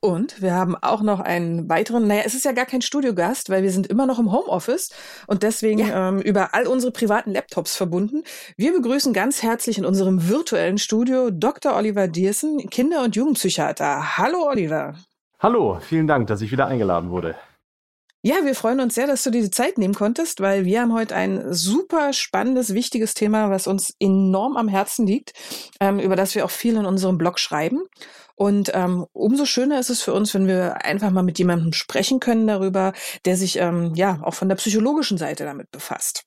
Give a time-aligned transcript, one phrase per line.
[0.00, 3.62] Und wir haben auch noch einen weiteren, naja, es ist ja gar kein Studiogast, weil
[3.62, 4.90] wir sind immer noch im Homeoffice
[5.26, 6.08] und deswegen ja.
[6.08, 8.22] ähm, über all unsere privaten Laptops verbunden.
[8.56, 11.74] Wir begrüßen ganz herzlich in unserem virtuellen Studio Dr.
[11.74, 14.18] Oliver Diersen, Kinder- und Jugendpsychiater.
[14.18, 14.94] Hallo Oliver.
[15.38, 17.34] Hallo, vielen Dank, dass ich wieder eingeladen wurde.
[18.22, 21.14] Ja, wir freuen uns sehr, dass du diese Zeit nehmen konntest, weil wir haben heute
[21.14, 25.32] ein super spannendes, wichtiges Thema, was uns enorm am Herzen liegt,
[25.78, 27.84] ähm, über das wir auch viel in unserem Blog schreiben.
[28.36, 32.20] Und ähm, umso schöner ist es für uns, wenn wir einfach mal mit jemandem sprechen
[32.20, 32.92] können darüber,
[33.24, 36.24] der sich ähm, ja auch von der psychologischen Seite damit befasst.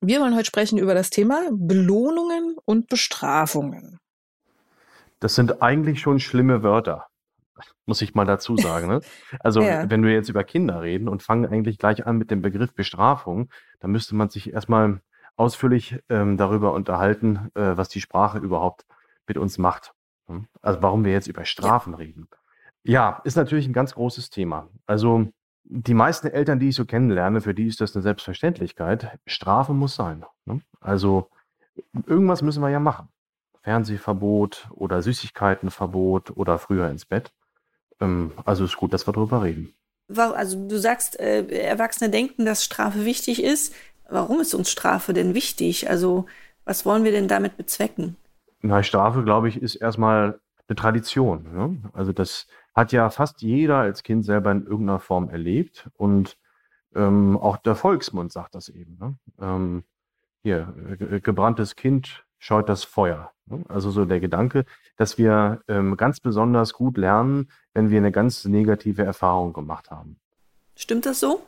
[0.00, 3.98] Wir wollen heute sprechen über das Thema Belohnungen und Bestrafungen.
[5.20, 7.10] Das sind eigentlich schon schlimme Wörter
[7.86, 8.88] muss ich mal dazu sagen.
[8.88, 9.00] Ne?
[9.40, 9.90] Also ja.
[9.90, 13.50] wenn wir jetzt über Kinder reden und fangen eigentlich gleich an mit dem Begriff Bestrafung,
[13.80, 15.00] dann müsste man sich erstmal
[15.36, 18.86] ausführlich ähm, darüber unterhalten, äh, was die Sprache überhaupt
[19.26, 19.92] mit uns macht.
[20.30, 20.46] Hm?
[20.62, 21.98] Also warum wir jetzt über Strafen ja.
[21.98, 22.28] reden.
[22.82, 24.68] Ja, ist natürlich ein ganz großes Thema.
[24.86, 25.28] Also
[25.64, 29.18] die meisten Eltern, die ich so kennenlerne, für die ist das eine Selbstverständlichkeit.
[29.26, 30.24] Strafe muss sein.
[30.46, 30.60] Ne?
[30.80, 31.28] Also
[32.06, 33.08] irgendwas müssen wir ja machen.
[33.62, 37.32] Fernsehverbot oder Süßigkeitenverbot oder früher ins Bett.
[38.00, 39.74] Ähm, also ist gut, dass wir darüber reden.
[40.16, 43.74] Also du sagst, äh, Erwachsene denken, dass Strafe wichtig ist.
[44.08, 45.88] Warum ist uns Strafe denn wichtig?
[45.90, 46.26] Also
[46.64, 48.16] was wollen wir denn damit bezwecken?
[48.62, 51.52] Na, Strafe, glaube ich, ist erstmal eine Tradition.
[51.52, 51.90] Ne?
[51.92, 56.38] Also das hat ja fast jeder als Kind selber in irgendeiner Form erlebt und
[56.94, 58.98] ähm, auch der Volksmund sagt das eben.
[58.98, 59.16] Ne?
[59.40, 59.84] Ähm,
[60.42, 60.72] hier,
[61.22, 63.32] gebranntes Kind scheut das Feuer.
[63.46, 63.64] Ne?
[63.68, 64.64] Also so der Gedanke,
[64.96, 70.18] dass wir ähm, ganz besonders gut lernen, wenn wir eine ganz negative Erfahrung gemacht haben.
[70.74, 71.42] Stimmt das so?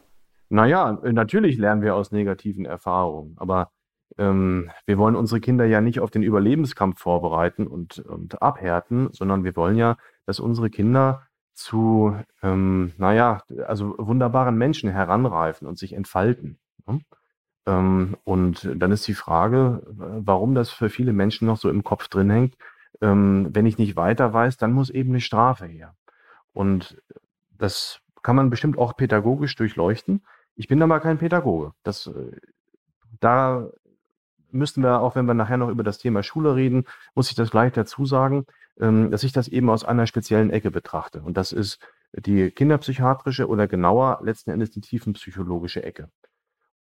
[0.48, 3.70] Naja, natürlich lernen wir aus negativen Erfahrungen, aber
[4.18, 9.44] ähm, wir wollen unsere Kinder ja nicht auf den Überlebenskampf vorbereiten und, und abhärten, sondern
[9.44, 9.96] wir wollen ja,
[10.26, 16.58] dass unsere Kinder zu, ähm, naja, also wunderbaren Menschen heranreifen und sich entfalten.
[16.86, 17.00] Ne?
[17.66, 22.08] Ähm, und dann ist die Frage, warum das für viele Menschen noch so im Kopf
[22.08, 22.56] drin hängt.
[23.00, 25.94] Ähm, wenn ich nicht weiter weiß, dann muss eben eine Strafe her.
[26.52, 27.00] Und
[27.58, 30.22] das kann man bestimmt auch pädagogisch durchleuchten.
[30.54, 31.72] Ich bin aber kein Pädagoge.
[31.82, 32.36] Das, äh,
[33.20, 33.68] da
[34.52, 37.50] müssten wir, auch wenn wir nachher noch über das Thema Schule reden, muss ich das
[37.50, 38.46] gleich dazu sagen,
[38.80, 41.22] ähm, dass ich das eben aus einer speziellen Ecke betrachte.
[41.22, 41.78] Und das ist
[42.12, 46.08] die kinderpsychiatrische oder genauer letzten Endes die tiefenpsychologische Ecke.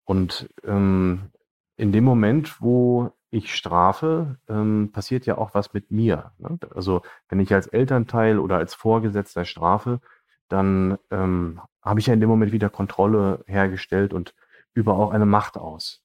[0.04, 1.32] Und ähm,
[1.78, 6.34] in dem Moment, wo ich strafe, ähm, passiert ja auch was mit mir.
[6.38, 6.60] Ne?
[6.76, 10.02] Also wenn ich als Elternteil oder als Vorgesetzter strafe,
[10.50, 14.36] dann ähm, habe ich ja in dem Moment wieder Kontrolle hergestellt und
[14.74, 16.04] über auch eine Macht aus.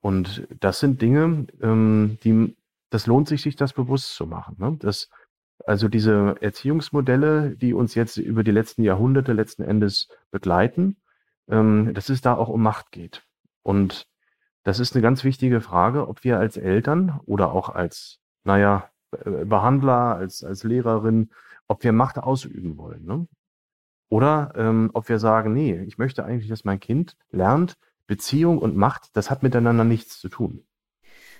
[0.00, 2.56] Und das sind Dinge, ähm, die,
[2.90, 4.56] das lohnt sich, sich das bewusst zu machen.
[4.58, 4.76] Ne?
[4.80, 5.10] Das,
[5.66, 10.96] also diese Erziehungsmodelle, die uns jetzt über die letzten Jahrhunderte letzten Endes begleiten,
[11.48, 13.24] ähm, dass es da auch um Macht geht.
[13.62, 14.06] Und
[14.62, 20.16] das ist eine ganz wichtige Frage, ob wir als Eltern oder auch als, naja, Behandler,
[20.16, 21.30] als, als Lehrerin,
[21.66, 23.04] ob wir Macht ausüben wollen.
[23.04, 23.26] Ne?
[24.08, 27.76] Oder ähm, ob wir sagen, nee, ich möchte eigentlich, dass mein Kind lernt,
[28.10, 30.64] Beziehung und Macht, das hat miteinander nichts zu tun.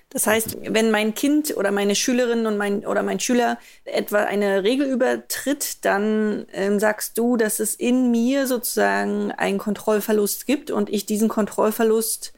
[0.09, 4.63] Das heißt, wenn mein Kind oder meine Schülerin und mein oder mein Schüler etwa eine
[4.63, 10.89] Regel übertritt, dann ähm, sagst du, dass es in mir sozusagen einen Kontrollverlust gibt und
[10.89, 12.33] ich diesen Kontrollverlust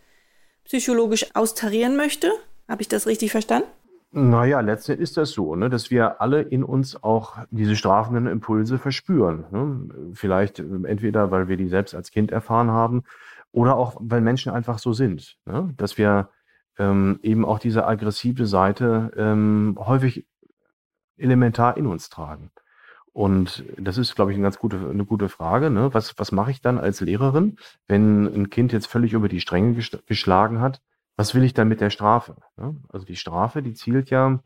[0.66, 2.32] psychologisch austarieren möchte.
[2.68, 3.68] Habe ich das richtig verstanden?
[4.12, 8.78] Naja, letztendlich ist das so, ne, dass wir alle in uns auch diese strafenden Impulse
[8.78, 9.46] verspüren.
[9.52, 10.14] Ne?
[10.14, 13.04] Vielleicht äh, entweder, weil wir die selbst als Kind erfahren haben
[13.54, 15.38] oder auch, weil Menschen einfach so sind.
[15.46, 15.74] Ne?
[15.78, 16.30] Dass wir
[16.78, 20.28] ähm, eben auch diese aggressive Seite ähm, häufig
[21.18, 22.52] elementar in uns tragen.
[23.14, 25.70] Und das ist, glaube ich, eine ganz gute, eine gute Frage.
[25.70, 25.94] Ne?
[25.94, 27.58] Was, was mache ich dann als Lehrerin,
[27.88, 30.82] wenn ein Kind jetzt völlig über die Stränge geschlagen hat?
[31.16, 32.36] Was will ich dann mit der Strafe?
[32.58, 32.76] Ne?
[32.90, 34.40] Also die Strafe, die zielt ja,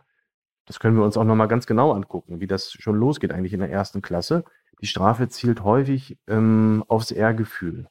[0.66, 3.62] das können wir uns auch nochmal ganz genau angucken, wie das schon losgeht eigentlich in
[3.62, 4.44] der ersten Klasse.
[4.82, 7.88] Die Strafe zielt häufig ähm, aufs Ehrgefühl.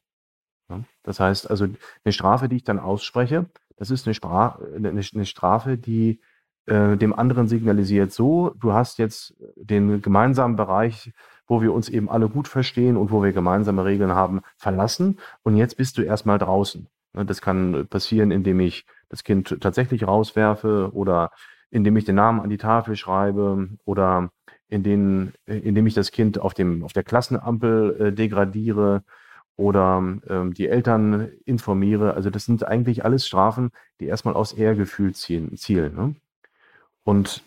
[1.03, 1.67] Das heißt also,
[2.05, 3.47] eine Strafe, die ich dann ausspreche,
[3.77, 6.21] das ist eine, Spra eine, Strafe, die
[6.67, 11.13] äh, dem anderen signalisiert, so, du hast jetzt den gemeinsamen Bereich,
[11.47, 15.57] wo wir uns eben alle gut verstehen und wo wir gemeinsame Regeln haben, verlassen und
[15.57, 16.89] jetzt bist du erstmal draußen.
[17.13, 21.31] Ne, das kann passieren, indem ich das Kind tatsächlich rauswerfe oder
[21.71, 24.31] indem ich den Namen an die Tafel schreibe oder
[24.69, 29.05] in indem ich das Kind auf, dem, auf der Klassenampel äh, degradiere
[29.57, 32.15] oder ähm, die Eltern informiere.
[32.15, 33.71] Also das sind eigentlich alles Strafen,
[34.01, 35.57] die erstmal aus Ehrgefühl zielen.
[35.57, 36.15] zielen ne?
[37.05, 37.43] Und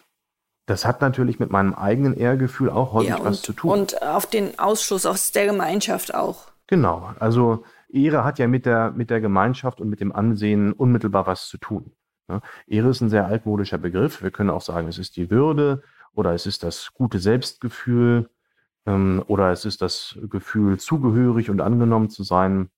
[0.65, 3.71] das hat natürlich mit meinem eigenen Ehrgefühl auch häufig ja, was zu tun.
[3.71, 6.51] Und auf den Ausschluss aus der Gemeinschaft auch.
[6.67, 7.11] Genau.
[7.19, 11.47] Also Ehre hat ja mit der, mit der Gemeinschaft und mit dem Ansehen unmittelbar was
[11.47, 11.91] zu tun.
[12.27, 12.41] Ne?
[12.67, 14.21] Ehre ist ein sehr altmodischer Begriff.
[14.21, 15.81] Wir können auch sagen, es ist die Würde
[16.13, 18.29] oder es ist das gute Selbstgefühl
[18.85, 22.69] oder es ist das Gefühl, zugehörig und angenommen zu sein.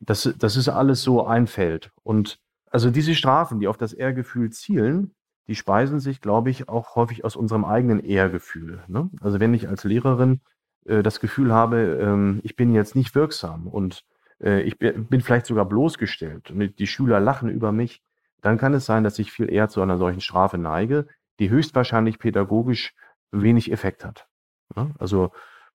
[0.00, 1.90] Das, das ist alles so ein Feld.
[2.02, 2.40] Und
[2.70, 5.14] also diese Strafen, die auf das Ehrgefühl zielen,
[5.48, 8.82] die speisen sich, glaube ich, auch häufig aus unserem eigenen Ehrgefühl.
[8.88, 9.10] Ne?
[9.20, 10.40] Also wenn ich als Lehrerin
[10.86, 14.04] äh, das Gefühl habe, ähm, ich bin jetzt nicht wirksam und
[14.40, 18.02] äh, ich bin vielleicht sogar bloßgestellt und die Schüler lachen über mich,
[18.40, 21.06] dann kann es sein, dass ich viel eher zu einer solchen Strafe neige,
[21.38, 22.94] die höchstwahrscheinlich pädagogisch
[23.30, 24.28] wenig Effekt hat.
[24.76, 24.90] Ja?
[24.98, 25.30] Also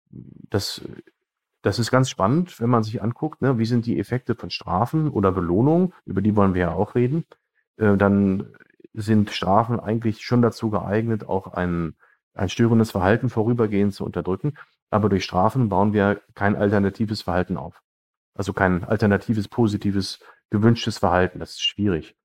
[0.09, 0.81] das,
[1.61, 5.09] das ist ganz spannend, wenn man sich anguckt, ne, wie sind die Effekte von Strafen
[5.09, 7.25] oder Belohnungen, über die wollen wir ja auch reden.
[7.77, 8.53] Äh, dann
[8.93, 11.95] sind Strafen eigentlich schon dazu geeignet, auch ein,
[12.33, 14.53] ein störendes Verhalten vorübergehend zu unterdrücken.
[14.89, 17.81] Aber durch Strafen bauen wir kein alternatives Verhalten auf.
[18.33, 21.39] Also kein alternatives, positives, gewünschtes Verhalten.
[21.39, 22.15] Das ist schwierig.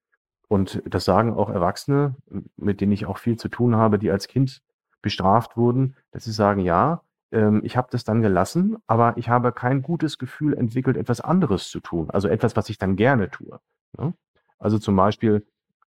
[0.48, 2.14] Und das sagen auch Erwachsene,
[2.56, 4.62] mit denen ich auch viel zu tun habe, die als Kind
[5.02, 7.02] bestraft wurden, dass sie sagen, ja,
[7.32, 11.68] ähm, ich habe das dann gelassen, aber ich habe kein gutes Gefühl entwickelt, etwas anderes
[11.68, 12.10] zu tun.
[12.10, 13.58] Also etwas, was ich dann gerne tue.
[13.98, 14.14] Ne?
[14.58, 15.44] Also zum Beispiel,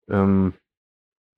[0.08, 0.54] ähm,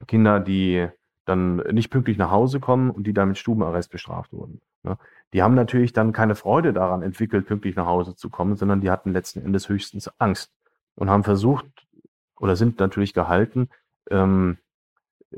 [0.07, 0.89] Kinder, die
[1.25, 4.61] dann nicht pünktlich nach Hause kommen und die dann mit Stubenarrest bestraft wurden.
[4.83, 4.97] Ne?
[5.33, 8.91] Die haben natürlich dann keine Freude daran entwickelt, pünktlich nach Hause zu kommen, sondern die
[8.91, 10.53] hatten letzten Endes höchstens Angst
[10.95, 11.67] und haben versucht
[12.41, 13.69] oder sind natürlich gehalten,
[14.11, 14.59] ähm,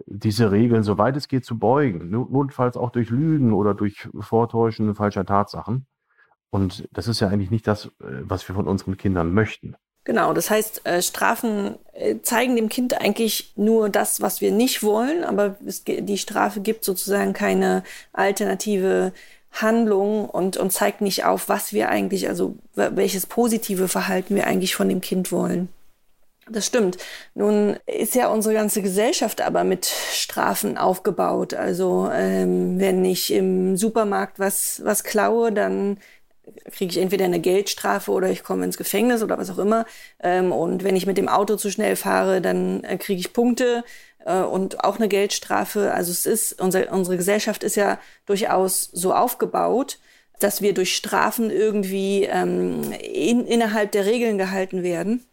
[0.07, 2.11] diese Regeln, soweit es geht, zu beugen.
[2.11, 5.87] Notfalls auch durch Lügen oder durch Vortäuschen falscher Tatsachen.
[6.51, 7.91] Und das ist ja eigentlich nicht das, äh,
[8.23, 9.77] was wir von unseren Kindern möchten.
[10.05, 14.83] Genau, das heißt, äh, Strafen äh, zeigen dem Kind eigentlich nur das, was wir nicht
[14.83, 19.13] wollen, aber es, die Strafe gibt sozusagen keine alternative
[19.53, 24.75] Handlung und, und zeigt nicht auf, was wir eigentlich, also welches positive Verhalten wir eigentlich
[24.75, 25.69] von dem Kind wollen.
[26.53, 26.99] Das stimmt.
[27.35, 31.55] Nun ist ja unsere ganze Gesellschaft aber mit Strafen aufgebaut.
[31.55, 35.99] Also ähm, wenn ich im Supermarkt was, was klaue, dann
[36.73, 39.87] kriege ich entweder eine Geldstrafe oder ich komme ins Gefängnis oder was auch immer.
[40.21, 43.85] Ähm, und wenn ich mit dem Auto zu schnell fahre, dann äh, kriege ich Punkte
[44.25, 45.93] äh, und auch eine Geldstrafe.
[45.93, 50.01] Also es ist, unser, unsere Gesellschaft ist ja durchaus so aufgebaut,
[50.41, 55.25] dass wir durch Strafen irgendwie ähm, in, innerhalb der Regeln gehalten werden.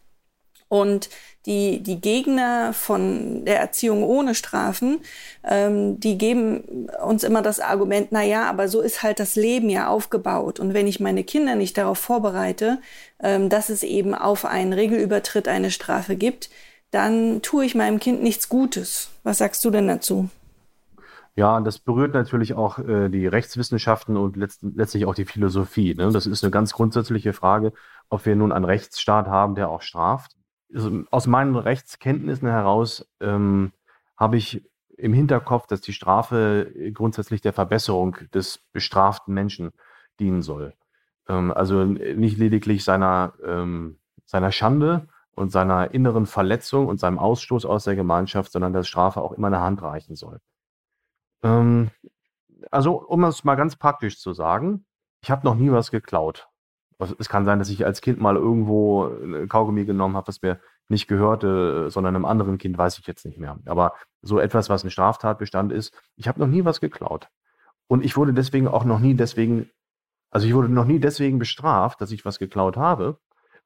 [0.70, 1.10] Und
[1.46, 5.00] die, die Gegner von der Erziehung ohne Strafen,
[5.46, 9.70] ähm, die geben uns immer das Argument, na ja, aber so ist halt das Leben
[9.70, 10.60] ja aufgebaut.
[10.60, 12.80] Und wenn ich meine Kinder nicht darauf vorbereite,
[13.22, 16.50] ähm, dass es eben auf einen Regelübertritt eine Strafe gibt,
[16.92, 19.10] dann tue ich meinem Kind nichts Gutes.
[19.24, 20.30] Was sagst du denn dazu?
[21.36, 25.94] Ja, das berührt natürlich auch äh, die Rechtswissenschaften und letzt, letztlich auch die Philosophie.
[25.94, 26.10] Ne?
[26.12, 27.74] Das ist eine ganz grundsätzliche Frage,
[28.10, 30.37] ob wir nun einen Rechtsstaat haben, der auch straft
[30.74, 33.72] also aus meinen Rechtskenntnissen heraus ähm,
[34.18, 34.64] habe ich
[34.98, 39.72] im Hinterkopf, dass die Strafe grundsätzlich der Verbesserung des bestraften Menschen
[40.20, 40.74] dienen soll.
[41.28, 47.66] Ähm, also nicht lediglich seiner, ähm, seiner Schande und seiner inneren Verletzung und seinem Ausstoß
[47.66, 50.40] aus der Gemeinschaft, sondern dass Strafe auch immer eine Hand reichen soll.
[51.44, 51.92] Ähm,
[52.72, 54.86] also, um es mal ganz praktisch zu sagen,
[55.22, 56.50] ich habe noch nie was geklaut.
[57.20, 59.12] Es kann sein, dass ich als Kind mal irgendwo
[59.48, 63.38] Kaugummi genommen habe, was mir nicht gehörte, sondern einem anderen Kind, weiß ich jetzt nicht
[63.38, 63.60] mehr.
[63.66, 67.28] Aber so etwas, was ein Straftatbestand ist, ich habe noch nie was geklaut.
[67.88, 69.70] Und ich wurde deswegen auch noch nie deswegen,
[70.32, 73.18] also ich wurde noch nie deswegen bestraft, dass ich was geklaut habe.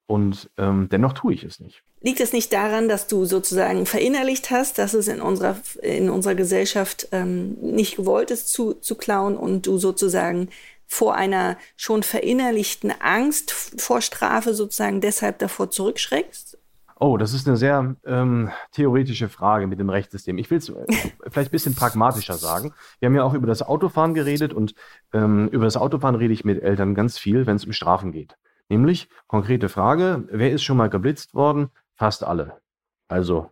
[0.08, 1.84] Und ähm, dennoch tue ich es nicht.
[2.02, 6.36] Liegt es nicht daran, dass du sozusagen verinnerlicht hast, dass es in unserer, in unserer
[6.36, 10.50] Gesellschaft ähm, nicht gewollt ist zu, zu klauen und du sozusagen
[10.92, 16.58] vor einer schon verinnerlichten Angst vor Strafe sozusagen deshalb davor zurückschreckst?
[17.00, 20.38] Oh, das ist eine sehr ähm, theoretische Frage mit dem Rechtssystem.
[20.38, 20.86] Ich will es äh,
[21.30, 22.74] vielleicht ein bisschen pragmatischer sagen.
[23.00, 24.76] Wir haben ja auch über das Autofahren geredet und
[25.14, 28.36] ähm, über das Autofahren rede ich mit Eltern ganz viel, wenn es um Strafen geht.
[28.68, 31.70] Nämlich, konkrete Frage, wer ist schon mal geblitzt worden?
[31.96, 32.60] Fast alle.
[33.08, 33.50] Also,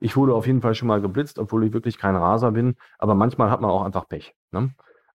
[0.00, 3.14] ich wurde auf jeden Fall schon mal geblitzt, obwohl ich wirklich kein Raser bin, aber
[3.14, 4.34] manchmal hat man auch einfach Pech.
[4.52, 4.74] Ne?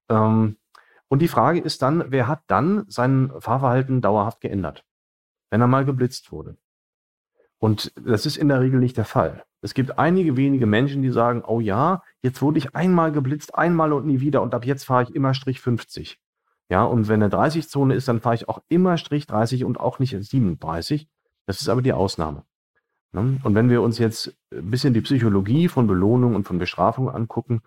[0.09, 0.57] Ähm,
[1.10, 4.86] und die Frage ist dann, wer hat dann sein Fahrverhalten dauerhaft geändert,
[5.50, 6.56] wenn er mal geblitzt wurde?
[7.58, 9.44] Und das ist in der Regel nicht der Fall.
[9.62, 13.92] Es gibt einige wenige Menschen, die sagen, oh ja, jetzt wurde ich einmal geblitzt, einmal
[13.92, 16.22] und nie wieder und ab jetzt fahre ich immer Strich 50.
[16.70, 20.00] Ja, und wenn eine 30-Zone ist, dann fahre ich auch immer Strich 30 und auch
[20.00, 21.10] nicht 37.
[21.48, 22.44] Das ist aber die Ausnahme.
[23.12, 23.39] Ne?
[23.44, 27.62] Und wenn wir uns jetzt ein bisschen die Psychologie von Belohnung und von Bestrafung angucken,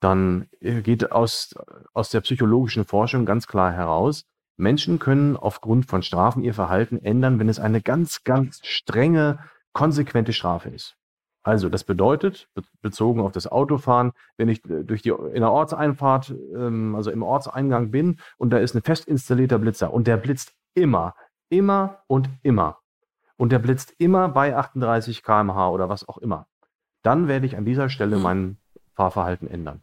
[0.00, 1.54] dann äh, geht aus,
[1.92, 4.24] aus der psychologischen Forschung ganz klar heraus,
[4.56, 9.38] Menschen können aufgrund von Strafen ihr Verhalten ändern, wenn es eine ganz, ganz strenge,
[9.72, 10.96] konsequente Strafe ist.
[11.42, 12.48] Also das bedeutet,
[12.80, 17.22] bezogen auf das Autofahren, wenn ich äh, durch die, in der Ortseinfahrt, ähm, also im
[17.22, 21.14] Ortseingang bin und da ist ein fest installierter Blitzer und der blitzt immer,
[21.50, 22.78] immer und immer.
[23.36, 26.46] Und der blitzt immer bei 38 km/h oder was auch immer.
[27.02, 28.56] Dann werde ich an dieser Stelle mein
[28.94, 29.82] Fahrverhalten ändern.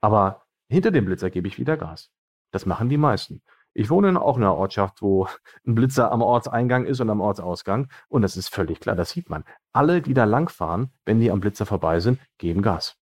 [0.00, 2.10] Aber hinter dem Blitzer gebe ich wieder Gas.
[2.50, 3.42] Das machen die meisten.
[3.74, 5.26] Ich wohne in auch in einer Ortschaft, wo
[5.66, 7.90] ein Blitzer am Ortseingang ist und am Ortsausgang.
[8.08, 9.44] Und das ist völlig klar, das sieht man.
[9.72, 12.96] Alle, die da langfahren, wenn die am Blitzer vorbei sind, geben Gas.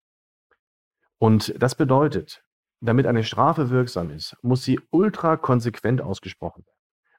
[1.19, 2.45] Und das bedeutet,
[2.81, 6.79] damit eine Strafe wirksam ist, muss sie ultra konsequent ausgesprochen werden.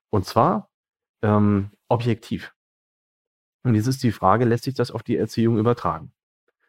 [0.10, 0.70] Und zwar
[1.22, 2.54] ähm, objektiv.
[3.64, 6.14] Und jetzt ist die Frage, lässt sich das auf die Erziehung übertragen?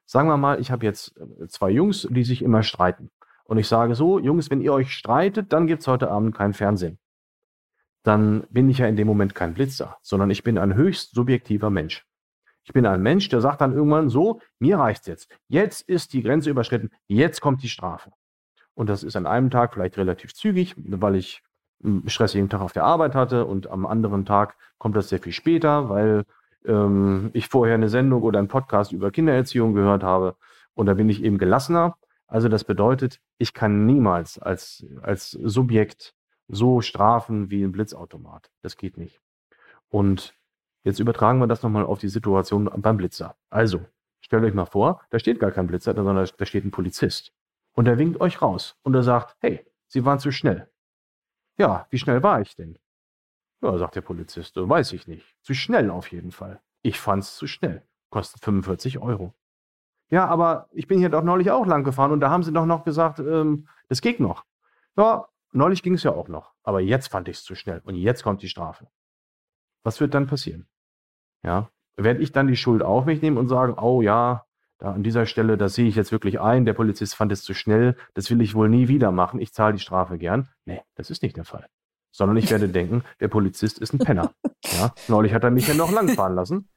[0.06, 3.10] Sagen wir mal, ich habe jetzt äh, zwei Jungs, die sich immer streiten
[3.44, 6.54] und ich sage so, Jungs, wenn ihr euch streitet, dann gibt es heute Abend kein
[6.54, 6.98] Fernsehen.
[8.02, 11.70] Dann bin ich ja in dem Moment kein Blitzer, sondern ich bin ein höchst subjektiver
[11.70, 12.04] Mensch.
[12.64, 15.28] Ich bin ein Mensch, der sagt dann irgendwann so, mir reicht's jetzt.
[15.48, 18.12] Jetzt ist die Grenze überschritten, jetzt kommt die Strafe.
[18.74, 21.42] Und das ist an einem Tag vielleicht relativ zügig, weil ich
[21.84, 25.32] einen stressigen Tag auf der Arbeit hatte und am anderen Tag kommt das sehr viel
[25.32, 26.24] später, weil
[26.66, 30.36] ähm, ich vorher eine Sendung oder einen Podcast über Kindererziehung gehört habe.
[30.74, 31.96] Und da bin ich eben gelassener
[32.32, 36.14] also das bedeutet, ich kann niemals als, als Subjekt
[36.48, 38.50] so strafen wie ein Blitzautomat.
[38.62, 39.20] Das geht nicht.
[39.90, 40.34] Und
[40.82, 43.36] jetzt übertragen wir das nochmal auf die Situation beim Blitzer.
[43.50, 43.84] Also,
[44.22, 47.34] stellt euch mal vor, da steht gar kein Blitzer, sondern da steht ein Polizist.
[47.74, 50.70] Und der winkt euch raus und er sagt, hey, Sie waren zu schnell.
[51.58, 52.78] Ja, wie schnell war ich denn?
[53.62, 55.24] Ja, sagt der Polizist, weiß ich nicht.
[55.42, 56.60] Zu schnell auf jeden Fall.
[56.82, 57.82] Ich fand's zu schnell.
[58.10, 59.34] Kostet 45 Euro.
[60.10, 62.66] Ja, aber ich bin hier doch neulich auch lang gefahren und da haben sie doch
[62.66, 64.44] noch gesagt, ähm, das geht noch.
[64.96, 66.52] Ja, neulich ging es ja auch noch.
[66.64, 68.88] Aber jetzt fand ich es zu schnell und jetzt kommt die Strafe.
[69.84, 70.66] Was wird dann passieren?
[71.42, 74.44] Ja, werde ich dann die Schuld auf mich nehmen und sagen, oh ja,
[74.78, 77.54] da an dieser Stelle, das sehe ich jetzt wirklich ein, der Polizist fand es zu
[77.54, 80.48] schnell, das will ich wohl nie wieder machen, ich zahle die Strafe gern.
[80.64, 81.68] Nee, das ist nicht der Fall.
[82.12, 84.32] Sondern ich werde denken, der Polizist ist ein Penner.
[84.78, 86.68] Ja, neulich hat er mich ja noch langfahren lassen.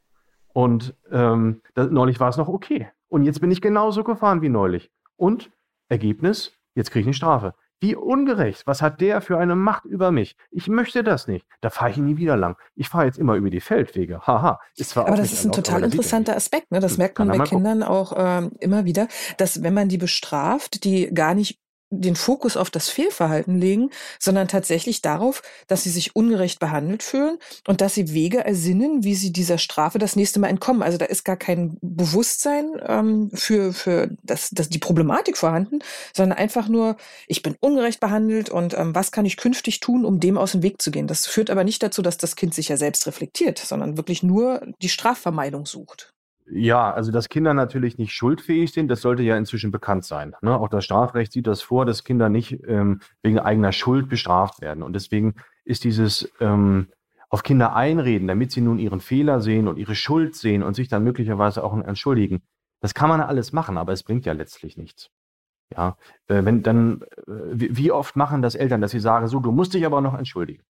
[0.54, 2.88] Und ähm, das, neulich war es noch okay.
[3.10, 4.90] Und jetzt bin ich genauso gefahren wie neulich.
[5.18, 5.52] Und
[5.90, 7.54] Ergebnis, jetzt kriege ich eine Strafe.
[7.82, 8.66] Wie ungerecht.
[8.66, 10.38] Was hat der für eine Macht über mich?
[10.50, 11.46] Ich möchte das nicht.
[11.60, 12.58] Da fahre ich nie wieder lang.
[12.74, 14.22] Ich fahre jetzt immer über die Feldwege.
[14.22, 14.60] Haha.
[14.78, 16.72] Ist zwar aber das ist ein erlaubt, total interessanter Aspekt.
[16.72, 16.80] Ne?
[16.80, 21.14] Das merkt man bei Kindern auch ähm, immer wieder, dass wenn man die bestraft, die
[21.14, 21.60] gar nicht
[22.02, 27.38] den Fokus auf das Fehlverhalten legen, sondern tatsächlich darauf, dass sie sich ungerecht behandelt fühlen
[27.68, 30.84] und dass sie Wege ersinnen, wie sie dieser Strafe das nächste Mal entkommen.
[30.84, 35.80] Also da ist gar kein Bewusstsein ähm, für, für das, das, die Problematik vorhanden,
[36.14, 36.98] sondern einfach nur,
[37.28, 40.64] ich bin ungerecht behandelt und ähm, was kann ich künftig tun, um dem aus dem
[40.64, 41.08] Weg zu gehen.
[41.08, 44.62] Das führt aber nicht dazu, dass das Kind sich ja selbst reflektiert, sondern wirklich nur
[44.82, 46.15] die Strafvermeidung sucht.
[46.48, 50.36] Ja, also dass Kinder natürlich nicht schuldfähig sind, das sollte ja inzwischen bekannt sein.
[50.42, 50.58] Ne?
[50.58, 54.84] Auch das Strafrecht sieht das vor, dass Kinder nicht ähm, wegen eigener Schuld bestraft werden.
[54.84, 56.90] Und deswegen ist dieses ähm,
[57.30, 60.88] auf Kinder einreden, damit sie nun ihren Fehler sehen und ihre Schuld sehen und sich
[60.88, 62.44] dann möglicherweise auch entschuldigen,
[62.80, 65.10] das kann man alles machen, aber es bringt ja letztlich nichts.
[65.76, 65.98] Ja,
[66.28, 69.74] äh, wenn dann, äh, wie oft machen das Eltern, dass sie sagen, so, du musst
[69.74, 70.64] dich aber noch entschuldigen.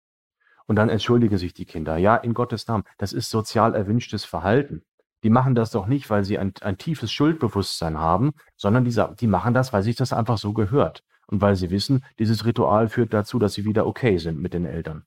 [0.68, 1.98] Und dann entschuldigen sich die Kinder.
[1.98, 2.86] Ja, in Gottes Namen.
[2.98, 4.84] Das ist sozial erwünschtes Verhalten
[5.26, 9.26] die machen das doch nicht, weil sie ein, ein tiefes Schuldbewusstsein haben, sondern die, die
[9.26, 11.04] machen das, weil sich das einfach so gehört.
[11.26, 14.68] Und weil sie wissen, dieses Ritual führt dazu, dass sie wieder okay sind mit den
[14.68, 15.04] Eltern.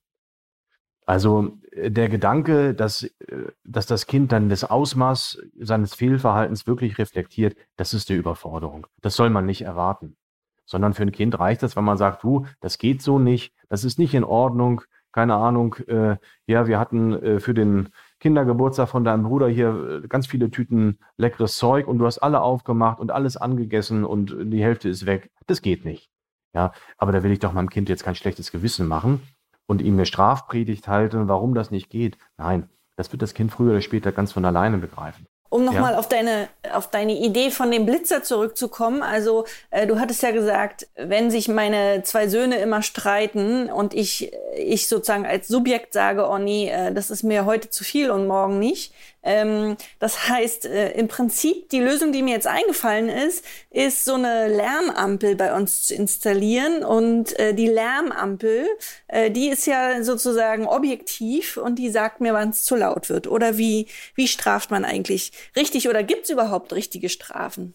[1.05, 6.97] Also äh, der Gedanke, dass, äh, dass das Kind dann das Ausmaß seines Fehlverhaltens wirklich
[6.97, 8.87] reflektiert, das ist die Überforderung.
[9.01, 10.17] Das soll man nicht erwarten.
[10.65, 13.85] Sondern für ein Kind reicht das, wenn man sagt, du, das geht so nicht, das
[13.85, 14.81] ist nicht in Ordnung,
[15.13, 20.07] keine Ahnung, äh, ja, wir hatten äh, für den Kindergeburtstag von deinem Bruder hier äh,
[20.07, 24.63] ganz viele Tüten leckeres Zeug und du hast alle aufgemacht und alles angegessen und die
[24.63, 25.31] Hälfte ist weg.
[25.47, 26.09] Das geht nicht.
[26.53, 29.21] Ja, aber da will ich doch meinem Kind jetzt kein schlechtes Gewissen machen
[29.67, 32.17] und ihm eine Strafpredigt halten, warum das nicht geht.
[32.37, 35.27] Nein, das wird das Kind früher oder später ganz von alleine begreifen.
[35.49, 35.99] Um nochmal ja.
[35.99, 39.01] auf deine, auf deine Idee von dem Blitzer zurückzukommen.
[39.01, 44.31] Also, äh, du hattest ja gesagt, wenn sich meine zwei Söhne immer streiten und ich,
[44.55, 48.27] ich sozusagen als Subjekt sage, oh nee, äh, das ist mir heute zu viel und
[48.27, 53.43] morgen nicht, Ähm, das heißt, äh, im Prinzip die Lösung, die mir jetzt eingefallen ist,
[53.69, 56.83] ist so eine Lärmampel bei uns zu installieren.
[56.83, 58.67] Und äh, die Lärmampel,
[59.07, 63.27] äh, die ist ja sozusagen objektiv und die sagt mir, wann es zu laut wird.
[63.27, 67.73] Oder wie, wie straft man eigentlich richtig oder gibt es überhaupt richtige Strafen?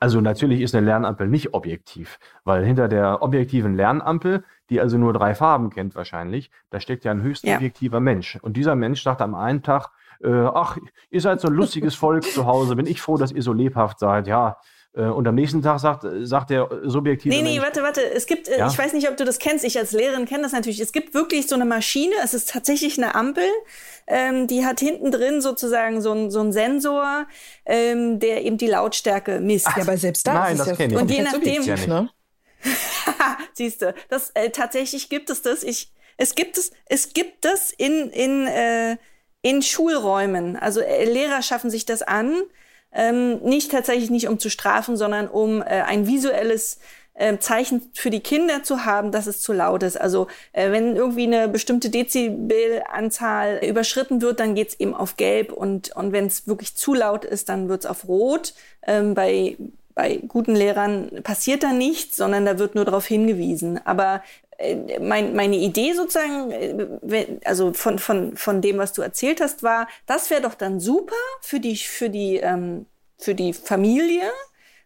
[0.00, 5.12] Also natürlich ist eine Lärmampel nicht objektiv, weil hinter der objektiven Lärmampel, die also nur
[5.12, 7.56] drei Farben kennt wahrscheinlich, da steckt ja ein höchst ja.
[7.56, 8.38] objektiver Mensch.
[8.40, 9.90] Und dieser Mensch sagt am einen Tag,
[10.22, 10.76] äh, ach,
[11.10, 13.98] ihr seid so ein lustiges Volk zu Hause, bin ich froh, dass ihr so lebhaft
[13.98, 14.58] seid, ja.
[14.94, 17.34] Äh, und am nächsten Tag sagt, sagt der subjektive.
[17.34, 18.00] Nee, nee, Mensch, warte, warte.
[18.02, 18.66] Es gibt, äh, ja?
[18.68, 20.80] ich weiß nicht, ob du das kennst, ich als Lehrerin kenne das natürlich.
[20.80, 23.44] Es gibt wirklich so eine Maschine, es ist tatsächlich eine Ampel,
[24.06, 27.26] ähm, die hat hinten drin sozusagen so ein, so Sensor,
[27.66, 29.66] ähm, der eben die Lautstärke misst.
[29.68, 31.00] Ach, ja, aber selbst da Nein, ist das ja kenne ich.
[31.00, 31.62] Und je nachdem.
[31.62, 31.88] Ja nicht.
[31.88, 32.10] Ne?
[33.52, 35.62] Siehst du, das äh, tatsächlich gibt es das.
[35.62, 38.96] Ich, es gibt es, es gibt das in in äh,
[39.48, 40.56] in Schulräumen.
[40.56, 42.34] Also äh, Lehrer schaffen sich das an,
[42.92, 46.80] ähm, nicht tatsächlich nicht um zu strafen, sondern um äh, ein visuelles
[47.14, 49.98] äh, Zeichen für die Kinder zu haben, dass es zu laut ist.
[49.98, 55.96] Also äh, wenn irgendwie eine bestimmte Dezibelanzahl überschritten wird, dann geht's eben auf Gelb und,
[55.96, 58.52] und wenn es wirklich zu laut ist, dann wird's auf Rot.
[58.86, 59.56] Ähm, bei
[59.94, 63.84] bei guten Lehrern passiert da nichts, sondern da wird nur darauf hingewiesen.
[63.84, 64.22] Aber
[65.00, 69.86] mein, meine Idee sozusagen, äh, also von, von, von dem, was du erzählt hast, war,
[70.06, 72.86] das wäre doch dann super für die, für die, ähm,
[73.18, 74.30] für die Familie.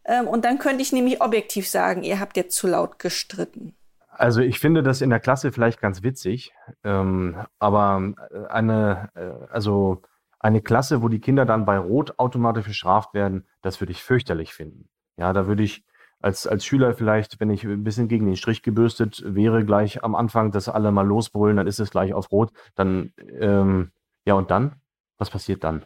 [0.05, 3.75] Ähm, und dann könnte ich nämlich objektiv sagen, ihr habt jetzt zu laut gestritten.
[4.11, 6.53] Also ich finde das in der Klasse vielleicht ganz witzig,
[6.85, 10.03] ähm, aber äh, eine, äh, also
[10.39, 14.53] eine Klasse, wo die Kinder dann bei Rot automatisch bestraft werden, das würde ich fürchterlich
[14.53, 14.89] finden.
[15.17, 15.85] Ja, da würde ich
[16.23, 20.15] als, als Schüler vielleicht, wenn ich ein bisschen gegen den Strich gebürstet wäre, gleich am
[20.15, 22.53] Anfang, dass alle mal losbrüllen, dann ist es gleich auf Rot.
[22.75, 23.93] Dann, ähm,
[24.25, 24.77] ja, und dann?
[25.19, 25.85] Was passiert dann?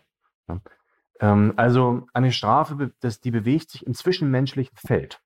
[0.49, 0.61] Ja.
[1.21, 5.21] Ähm, also eine Strafe, das, die bewegt sich im zwischenmenschlichen Feld.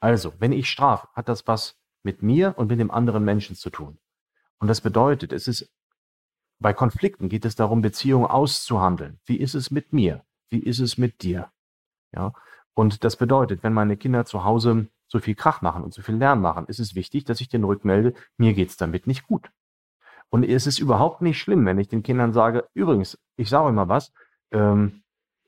[0.00, 3.70] Also, wenn ich strafe, hat das was mit mir und mit dem anderen Menschen zu
[3.70, 3.98] tun.
[4.58, 5.70] Und das bedeutet, es ist
[6.62, 9.18] bei Konflikten geht es darum, Beziehungen auszuhandeln.
[9.26, 10.24] Wie ist es mit mir?
[10.48, 11.50] Wie ist es mit dir?
[12.14, 12.32] Ja.
[12.74, 16.16] Und das bedeutet, wenn meine Kinder zu Hause so viel Krach machen und so viel
[16.16, 19.50] Lärm machen, ist es wichtig, dass ich den rückmelde, mir geht's damit nicht gut.
[20.30, 23.74] Und es ist überhaupt nicht schlimm, wenn ich den Kindern sage, übrigens, ich sage euch
[23.74, 24.12] mal was,
[24.50, 25.02] ähm,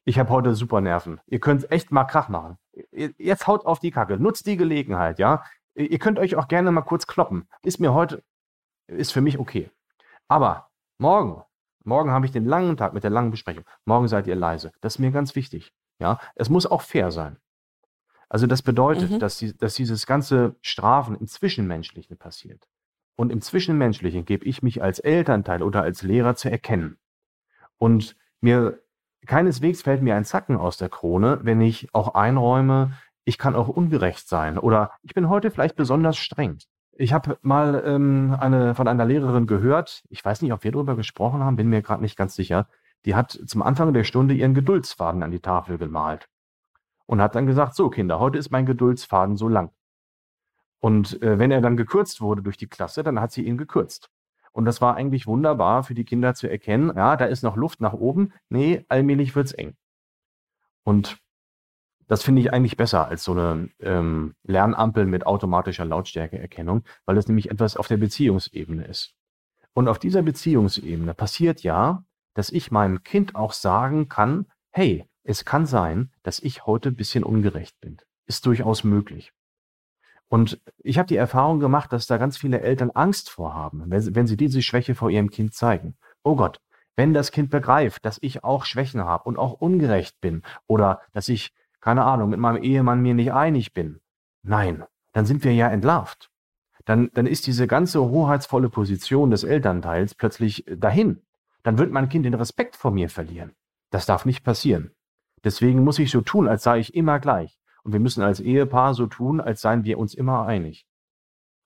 [0.04, 1.20] ich habe heute super Nerven.
[1.26, 2.58] Ihr könnt echt mal Krach machen.
[2.92, 5.42] Jetzt haut auf die Kacke, nutzt die Gelegenheit, ja.
[5.74, 7.48] Ihr könnt euch auch gerne mal kurz kloppen.
[7.62, 8.22] Ist mir heute,
[8.87, 9.70] ist für mich okay.
[10.28, 11.42] Aber morgen,
[11.84, 13.64] morgen habe ich den langen Tag mit der langen Besprechung.
[13.87, 14.72] Morgen seid ihr leise.
[14.82, 15.72] Das ist mir ganz wichtig.
[15.98, 17.38] Ja, es muss auch fair sein.
[18.28, 19.18] Also das bedeutet, mhm.
[19.18, 22.66] dass, die, dass dieses ganze Strafen im Zwischenmenschlichen passiert.
[23.16, 26.98] Und im Zwischenmenschlichen gebe ich mich als Elternteil oder als Lehrer zu erkennen.
[27.78, 28.80] Und mir
[29.26, 32.92] keineswegs fällt mir ein Zacken aus der Krone, wenn ich auch einräume,
[33.24, 36.59] ich kann auch ungerecht sein oder ich bin heute vielleicht besonders streng.
[36.96, 40.94] Ich habe mal ähm, eine, von einer Lehrerin gehört, ich weiß nicht, ob wir darüber
[40.94, 42.68] gesprochen haben, bin mir gerade nicht ganz sicher,
[43.05, 46.29] die hat zum Anfang der Stunde ihren Geduldsfaden an die Tafel gemalt
[47.07, 49.71] und hat dann gesagt, so Kinder, heute ist mein Geduldsfaden so lang.
[50.81, 54.11] Und äh, wenn er dann gekürzt wurde durch die Klasse, dann hat sie ihn gekürzt.
[54.53, 57.81] Und das war eigentlich wunderbar für die Kinder zu erkennen, ja, da ist noch Luft
[57.81, 59.77] nach oben, nee, allmählich wird's eng.
[60.85, 61.19] Und
[62.07, 67.27] das finde ich eigentlich besser als so eine ähm, Lernampel mit automatischer Lautstärkeerkennung, weil es
[67.27, 69.14] nämlich etwas auf der Beziehungsebene ist.
[69.73, 75.44] Und auf dieser Beziehungsebene passiert ja, dass ich meinem Kind auch sagen kann, hey, es
[75.44, 77.97] kann sein, dass ich heute ein bisschen ungerecht bin.
[78.27, 79.33] Ist durchaus möglich.
[80.29, 84.27] Und ich habe die Erfahrung gemacht, dass da ganz viele Eltern Angst vorhaben, wenn, wenn
[84.27, 85.97] sie diese Schwäche vor ihrem Kind zeigen.
[86.23, 86.61] Oh Gott,
[86.97, 91.29] wenn das Kind begreift, dass ich auch Schwächen habe und auch ungerecht bin oder dass
[91.29, 94.01] ich, keine Ahnung, mit meinem Ehemann mir nicht einig bin,
[94.42, 96.31] nein, dann sind wir ja entlarvt.
[96.85, 101.23] Dann, dann ist diese ganze hoheitsvolle Position des Elternteils plötzlich dahin
[101.64, 103.57] dann wird mein Kind den Respekt vor mir verlieren.
[103.90, 104.92] Das darf nicht passieren.
[105.42, 107.59] Deswegen muss ich so tun, als sei ich immer gleich.
[107.83, 110.87] Und wir müssen als Ehepaar so tun, als seien wir uns immer einig.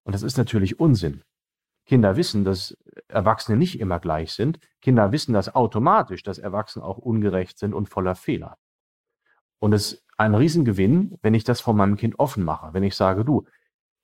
[0.04, 1.22] Und das ist natürlich Unsinn.
[1.86, 2.76] Kinder wissen, dass
[3.08, 4.58] Erwachsene nicht immer gleich sind.
[4.82, 8.58] Kinder wissen das automatisch, dass Erwachsene auch ungerecht sind und voller Fehler.
[9.58, 12.74] Und es ist ein Riesengewinn, wenn ich das von meinem Kind offen mache.
[12.74, 13.46] Wenn ich sage, du,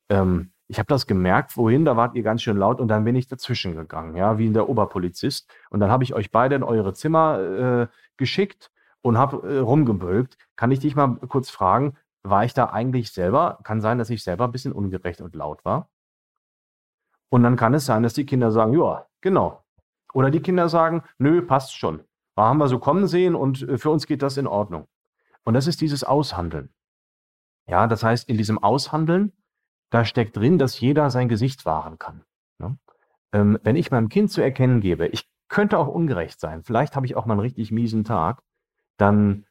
[0.09, 3.17] ähm, ich habe das gemerkt, vorhin, da wart ihr ganz schön laut und dann bin
[3.17, 5.51] ich dazwischen gegangen, ja, wie in der Oberpolizist.
[5.71, 8.71] Und dann habe ich euch beide in eure Zimmer äh, geschickt
[9.03, 10.39] und habe äh, rumgebölkt.
[10.57, 13.59] Kann ich dich mal kurz fragen, war ich da eigentlich selber?
[13.65, 15.91] Kann sein, dass ich selber ein bisschen ungerecht und laut war.
[17.29, 19.63] Und dann kann es sein, dass die Kinder sagen, ja, genau.
[20.15, 22.05] Oder die Kinder sagen, nö, passt schon.
[22.37, 24.87] haben wir so kommen sehen und äh, für uns geht das in Ordnung.
[25.45, 26.73] Und das ist dieses Aushandeln.
[27.67, 29.33] Ja, das heißt, in diesem Aushandeln,
[29.95, 32.25] da steckt drin, dass jeder sein Gesicht wahren kann.
[32.59, 32.77] Ne?
[33.33, 37.07] Ähm, wenn ich meinem Kind zu erkennen gebe, ich könnte auch ungerecht sein, vielleicht habe
[37.07, 38.43] ich auch mal einen richtig miesen Tag,
[38.97, 39.47] dann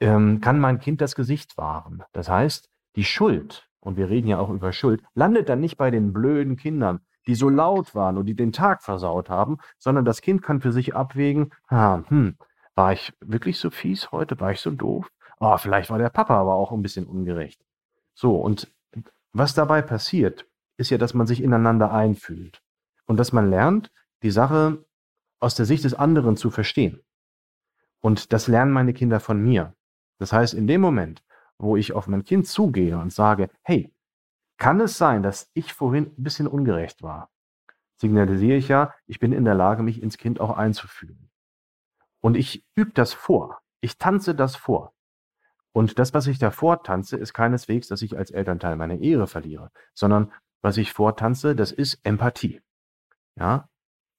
[0.00, 2.02] ähm, kann mein Kind das Gesicht wahren.
[2.12, 5.90] Das heißt, die Schuld, und wir reden ja auch über Schuld, landet dann nicht bei
[5.90, 10.22] den blöden Kindern, die so laut waren und die den Tag versaut haben, sondern das
[10.22, 12.38] Kind kann für sich abwägen, ah, hm,
[12.74, 14.40] war ich wirklich so fies heute?
[14.40, 15.10] War ich so doof?
[15.40, 17.60] Oh, vielleicht war der Papa aber auch ein bisschen ungerecht.
[18.14, 18.73] So, und
[19.34, 22.62] was dabei passiert, ist ja, dass man sich ineinander einfühlt
[23.06, 23.92] und dass man lernt,
[24.22, 24.84] die Sache
[25.40, 27.02] aus der Sicht des anderen zu verstehen.
[28.00, 29.74] Und das lernen meine Kinder von mir.
[30.18, 31.24] Das heißt, in dem Moment,
[31.58, 33.92] wo ich auf mein Kind zugehe und sage, hey,
[34.56, 37.30] kann es sein, dass ich vorhin ein bisschen ungerecht war?
[37.96, 41.30] Signalisiere ich ja, ich bin in der Lage, mich ins Kind auch einzufühlen.
[42.20, 43.60] Und ich übe das vor.
[43.80, 44.94] Ich tanze das vor.
[45.74, 49.70] Und das, was ich davor tanze, ist keineswegs, dass ich als Elternteil meine Ehre verliere,
[49.92, 50.32] sondern
[50.62, 52.60] was ich vortanze, das ist Empathie.
[53.36, 53.68] Ja,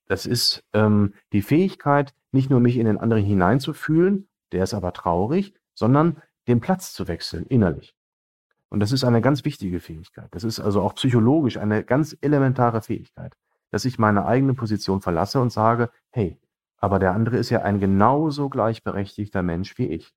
[0.06, 4.92] das ist ähm, die Fähigkeit, nicht nur mich in den anderen hineinzufühlen, der ist aber
[4.92, 7.96] traurig, sondern den Platz zu wechseln innerlich.
[8.70, 10.28] Und das ist eine ganz wichtige Fähigkeit.
[10.32, 13.38] Das ist also auch psychologisch eine ganz elementare Fähigkeit,
[13.72, 16.38] dass ich meine eigene Position verlasse und sage, hey,
[16.78, 20.14] aber der andere ist ja ein genauso gleichberechtigter Mensch wie ich.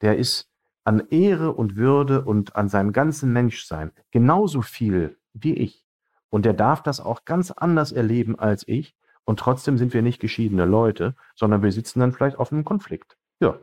[0.00, 0.51] Der ist
[0.84, 5.86] an Ehre und Würde und an seinem ganzen Menschsein genauso viel wie ich.
[6.28, 8.96] Und der darf das auch ganz anders erleben als ich.
[9.24, 13.16] Und trotzdem sind wir nicht geschiedene Leute, sondern wir sitzen dann vielleicht auf einem Konflikt.
[13.40, 13.58] Ja,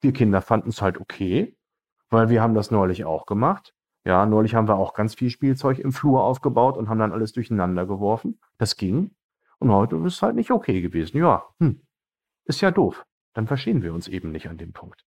[0.00, 1.56] wir Kinder fanden es halt okay,
[2.08, 3.74] weil wir haben das neulich auch gemacht.
[4.04, 7.32] Ja, neulich haben wir auch ganz viel Spielzeug im Flur aufgebaut und haben dann alles
[7.32, 8.40] durcheinander geworfen.
[8.56, 9.10] Das ging.
[9.58, 11.18] Und heute ist es halt nicht okay gewesen.
[11.18, 11.82] Ja, hm,
[12.44, 13.04] ist ja doof.
[13.34, 15.04] Dann verstehen wir uns eben nicht an dem Punkt.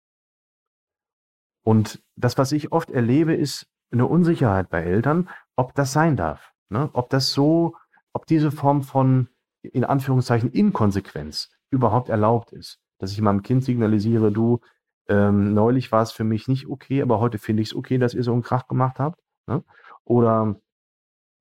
[1.63, 6.53] Und das, was ich oft erlebe, ist eine Unsicherheit bei Eltern, ob das sein darf.
[6.69, 6.89] Ne?
[6.93, 7.75] Ob das so,
[8.13, 9.27] ob diese Form von,
[9.61, 12.79] in Anführungszeichen, Inkonsequenz überhaupt erlaubt ist.
[12.97, 14.59] Dass ich meinem Kind signalisiere, du,
[15.07, 18.13] ähm, neulich war es für mich nicht okay, aber heute finde ich es okay, dass
[18.13, 19.19] ihr so einen Krach gemacht habt.
[19.47, 19.63] Ne?
[20.03, 20.55] Oder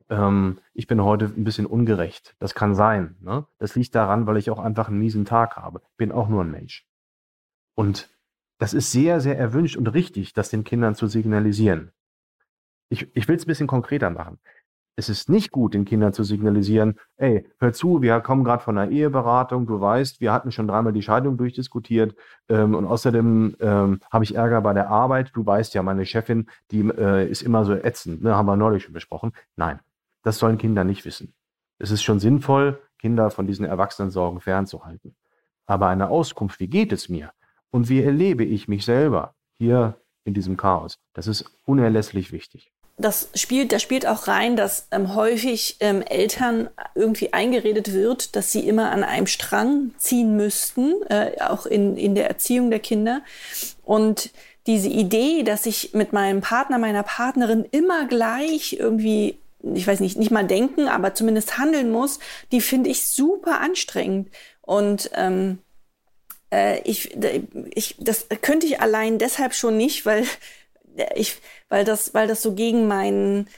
[0.08, 2.34] ähm, ich bin heute ein bisschen ungerecht.
[2.38, 3.16] Das kann sein.
[3.20, 3.46] Ne?
[3.58, 5.82] Das liegt daran, weil ich auch einfach einen miesen Tag habe.
[5.96, 6.86] Bin auch nur ein Mensch.
[7.74, 8.10] Und
[8.60, 11.90] das ist sehr, sehr erwünscht und richtig, das den Kindern zu signalisieren.
[12.88, 14.38] Ich, ich will es ein bisschen konkreter machen
[15.00, 18.76] es ist nicht gut, den Kindern zu signalisieren, ey, hör zu, wir kommen gerade von
[18.76, 22.14] einer Eheberatung, du weißt, wir hatten schon dreimal die Scheidung durchdiskutiert
[22.48, 25.30] ähm, und außerdem ähm, habe ich Ärger bei der Arbeit.
[25.34, 28.84] Du weißt ja, meine Chefin, die äh, ist immer so ätzend, ne, haben wir neulich
[28.84, 29.32] schon besprochen.
[29.56, 29.80] Nein,
[30.22, 31.32] das sollen Kinder nicht wissen.
[31.78, 35.16] Es ist schon sinnvoll, Kinder von diesen Erwachsenensorgen fernzuhalten.
[35.66, 37.32] Aber eine Auskunft, wie geht es mir
[37.70, 43.28] und wie erlebe ich mich selber hier in diesem Chaos, das ist unerlässlich wichtig das
[43.34, 48.68] spielt, da spielt auch rein, dass ähm, häufig ähm, Eltern irgendwie eingeredet wird, dass sie
[48.68, 53.22] immer an einem Strang ziehen müssten, äh, auch in, in der Erziehung der Kinder.
[53.84, 54.30] Und
[54.66, 60.18] diese Idee, dass ich mit meinem Partner, meiner Partnerin immer gleich irgendwie, ich weiß nicht,
[60.18, 62.18] nicht mal denken, aber zumindest handeln muss,
[62.52, 64.28] die finde ich super anstrengend.
[64.60, 65.58] Und ähm,
[66.52, 67.16] äh, ich,
[67.74, 70.24] ich, das könnte ich allein deshalb schon nicht, weil
[71.14, 71.36] ich,
[71.68, 73.48] weil das, weil das so gegen mein,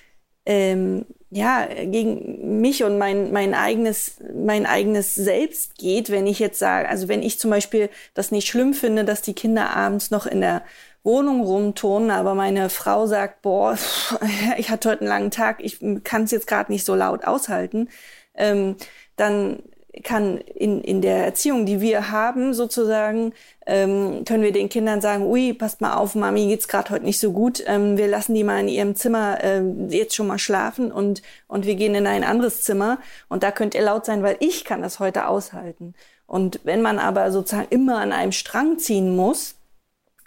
[0.45, 6.59] ähm, ja, gegen mich und mein, mein eigenes, mein eigenes Selbst geht, wenn ich jetzt
[6.59, 10.27] sage, also wenn ich zum Beispiel das nicht schlimm finde, dass die Kinder abends noch
[10.27, 10.63] in der
[11.05, 13.79] Wohnung rumturnen, aber meine Frau sagt, boah,
[14.59, 17.89] ich hatte heute einen langen Tag, ich kann es jetzt gerade nicht so laut aushalten,
[18.35, 18.77] ähm,
[19.17, 19.63] dann
[20.05, 23.35] kann in, in der Erziehung, die wir haben, sozusagen,
[23.67, 27.21] ähm, können wir den Kindern sagen, ui, passt mal auf, Mami geht's gerade heute nicht
[27.21, 30.91] so gut, ähm, wir lassen die mal in ihrem Zimmer äh, jetzt schon mal schlafen
[30.91, 34.37] und, und wir gehen in ein anderes Zimmer und da könnt ihr laut sein, weil
[34.41, 35.95] ich kann das heute aushalten.
[36.27, 39.57] Und wenn man aber sozusagen immer an einem Strang ziehen muss,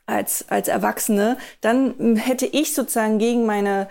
[0.06, 3.88] als, als Erwachsene, dann hätte ich sozusagen gegen meine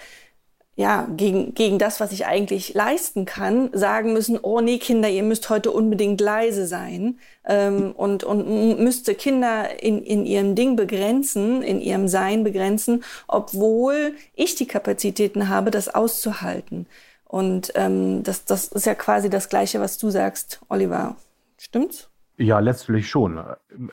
[0.77, 5.23] ja, gegen, gegen das, was ich eigentlich leisten kann, sagen müssen, oh nee, Kinder, ihr
[5.23, 11.63] müsst heute unbedingt leise sein ähm, und, und müsste Kinder in, in ihrem Ding begrenzen,
[11.63, 16.87] in ihrem Sein begrenzen, obwohl ich die Kapazitäten habe, das auszuhalten.
[17.25, 21.17] Und ähm, das, das ist ja quasi das Gleiche, was du sagst, Oliver.
[21.57, 22.09] Stimmt's?
[22.37, 23.41] Ja, letztlich schon.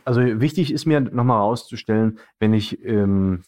[0.03, 3.43] Also wichtig ist mir nochmal herauszustellen, wenn ich ähm,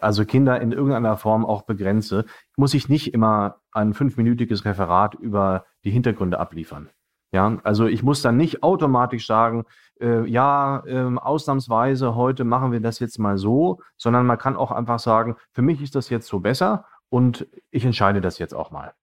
[0.00, 2.24] also Kinder in irgendeiner Form auch begrenze,
[2.56, 6.90] muss ich nicht immer ein fünfminütiges Referat über die Hintergründe abliefern.
[7.32, 9.64] Ja, also ich muss dann nicht automatisch sagen,
[10.00, 14.70] äh, ja, äh, ausnahmsweise heute machen wir das jetzt mal so, sondern man kann auch
[14.70, 18.70] einfach sagen, für mich ist das jetzt so besser und ich entscheide das jetzt auch
[18.70, 18.94] mal.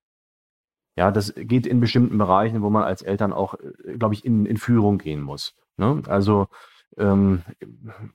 [0.98, 4.46] Ja, das geht in bestimmten Bereichen, wo man als Eltern auch, äh, glaube ich, in,
[4.46, 5.56] in Führung gehen muss.
[5.76, 6.02] Ne?
[6.08, 6.48] Also
[6.98, 7.44] ähm,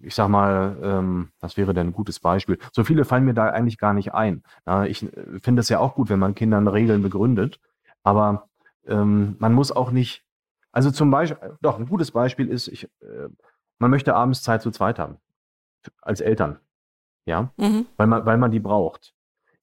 [0.01, 2.59] ich sag mal, ähm, was wäre denn ein gutes Beispiel?
[2.73, 4.43] So viele fallen mir da eigentlich gar nicht ein.
[4.67, 7.61] Ja, ich äh, finde es ja auch gut, wenn man Kindern Regeln begründet,
[8.03, 8.49] aber
[8.87, 10.25] ähm, man muss auch nicht,
[10.73, 13.29] also zum Beispiel, doch, ein gutes Beispiel ist, ich, äh,
[13.79, 15.17] man möchte abends Zeit zu zweit haben.
[16.03, 16.59] Als Eltern.
[17.27, 17.87] Ja, mhm.
[17.97, 19.15] weil, man, weil man die braucht.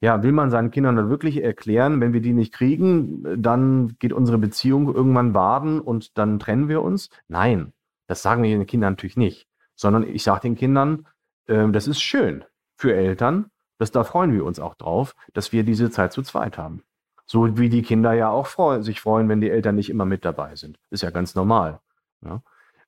[0.02, 4.12] Ja, will man seinen Kindern dann wirklich erklären, wenn wir die nicht kriegen, dann geht
[4.12, 7.10] unsere Beziehung irgendwann baden und dann trennen wir uns?
[7.30, 7.72] Nein,
[8.08, 11.08] das sagen wir den Kindern natürlich nicht, sondern ich sage den Kindern,
[11.48, 12.44] äh, das ist schön
[12.76, 16.58] für Eltern, dass da freuen wir uns auch drauf, dass wir diese Zeit zu zweit
[16.58, 16.84] haben.
[17.26, 20.26] So wie die Kinder ja auch freu sich freuen, wenn die Eltern nicht immer mit
[20.26, 20.78] dabei sind.
[20.90, 21.80] Ist ja ganz normal.
[22.22, 22.42] Ja?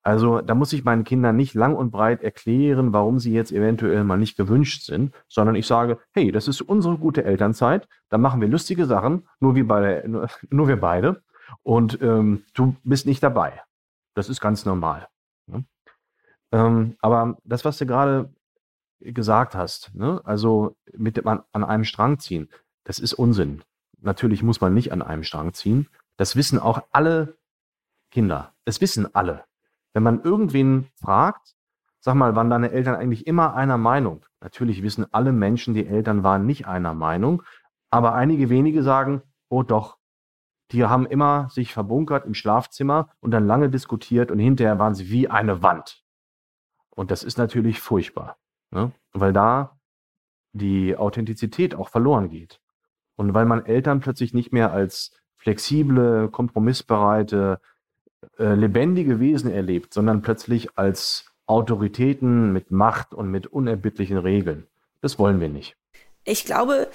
[0.06, 4.04] Also da muss ich meinen Kindern nicht lang und breit erklären, warum sie jetzt eventuell
[4.04, 8.40] mal nicht gewünscht sind, sondern ich sage, hey, das ist unsere gute Elternzeit, da machen
[8.40, 10.08] wir lustige Sachen, nur wir beide,
[10.52, 11.24] nur wir beide
[11.64, 13.62] und ähm, du bist nicht dabei.
[14.16, 15.08] Das ist ganz normal.
[15.46, 15.66] Ne?
[16.52, 18.34] Ähm, aber das, was du gerade
[19.00, 20.22] gesagt hast, ne?
[20.24, 22.50] also mit dem an, an einem Strang ziehen,
[22.86, 23.64] das ist Unsinn.
[24.02, 25.88] Natürlich muss man nicht an einem Strang ziehen.
[26.18, 27.38] Das wissen auch alle
[28.12, 28.54] Kinder.
[28.64, 29.44] Das wissen alle.
[29.94, 31.56] Wenn man irgendwen fragt,
[32.00, 34.26] sag mal, waren deine Eltern eigentlich immer einer Meinung?
[34.40, 37.44] Natürlich wissen alle Menschen, die Eltern waren nicht einer Meinung,
[37.90, 39.98] aber einige wenige sagen, oh doch,
[40.72, 45.10] die haben immer sich verbunkert im Schlafzimmer und dann lange diskutiert und hinterher waren sie
[45.10, 46.04] wie eine Wand.
[46.90, 48.38] Und das ist natürlich furchtbar,
[48.72, 48.92] ne?
[49.14, 49.80] weil da
[50.54, 52.62] die Authentizität auch verloren geht.
[53.18, 57.60] Und weil man Eltern plötzlich nicht mehr als flexible, kompromissbereite,
[58.40, 64.68] äh, lebendige Wesen erlebt, sondern plötzlich als Autoritäten mit Macht und mit unerbittlichen Regeln.
[65.02, 65.78] Das wollen wir nicht.
[66.24, 66.88] Ich glaube,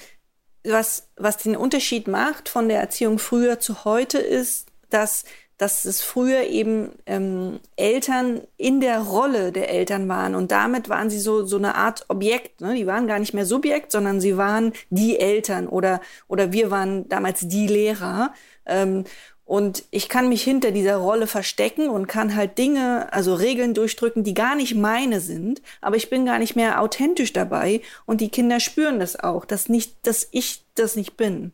[0.63, 5.25] was, was den Unterschied macht von der Erziehung früher zu heute ist, dass,
[5.57, 11.09] dass es früher eben ähm, Eltern in der Rolle der Eltern waren und damit waren
[11.09, 12.61] sie so, so eine Art Objekt.
[12.61, 12.75] Ne?
[12.75, 17.09] Die waren gar nicht mehr Subjekt, sondern sie waren die Eltern oder, oder wir waren
[17.09, 18.33] damals die Lehrer.
[18.65, 19.05] Ähm,
[19.51, 24.23] und ich kann mich hinter dieser Rolle verstecken und kann halt Dinge, also Regeln durchdrücken,
[24.23, 28.29] die gar nicht meine sind, aber ich bin gar nicht mehr authentisch dabei und die
[28.29, 31.51] Kinder spüren das auch, dass nicht, dass ich das nicht bin.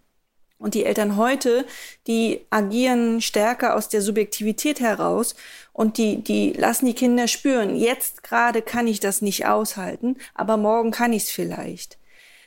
[0.60, 1.66] Und die Eltern heute,
[2.06, 5.34] die agieren stärker aus der Subjektivität heraus
[5.74, 10.58] und die, die lassen die Kinder spüren, jetzt gerade kann ich das nicht aushalten, aber
[10.58, 11.98] morgen kann ich es vielleicht.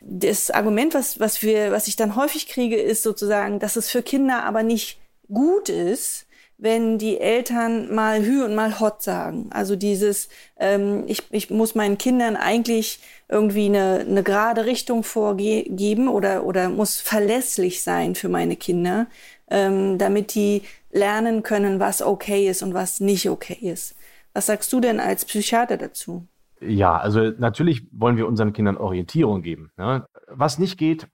[0.00, 4.04] Das Argument, was, was wir, was ich dann häufig kriege, ist sozusagen, dass es für
[4.04, 5.00] Kinder aber nicht
[5.32, 6.26] gut ist,
[6.60, 9.48] wenn die Eltern mal Hü und mal Hot sagen.
[9.50, 16.08] Also dieses, ähm, ich, ich muss meinen Kindern eigentlich irgendwie eine, eine gerade Richtung vorgeben
[16.08, 19.06] oder, oder muss verlässlich sein für meine Kinder,
[19.48, 23.96] ähm, damit die lernen können, was okay ist und was nicht okay ist.
[24.34, 26.26] Was sagst du denn als Psychiater dazu?
[26.60, 29.72] Ja, also natürlich wollen wir unseren Kindern Orientierung geben.
[29.78, 30.06] Ne?
[30.26, 31.06] Was nicht geht,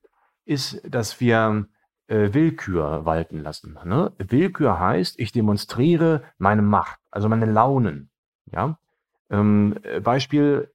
[0.44, 1.68] ist, dass wir
[2.08, 3.78] Willkür walten lassen.
[3.84, 4.12] Ne?
[4.18, 8.10] Willkür heißt, ich demonstriere meine Macht, also meine Launen.
[8.52, 8.78] Ja?
[9.30, 10.70] Ähm, äh, Beispiel,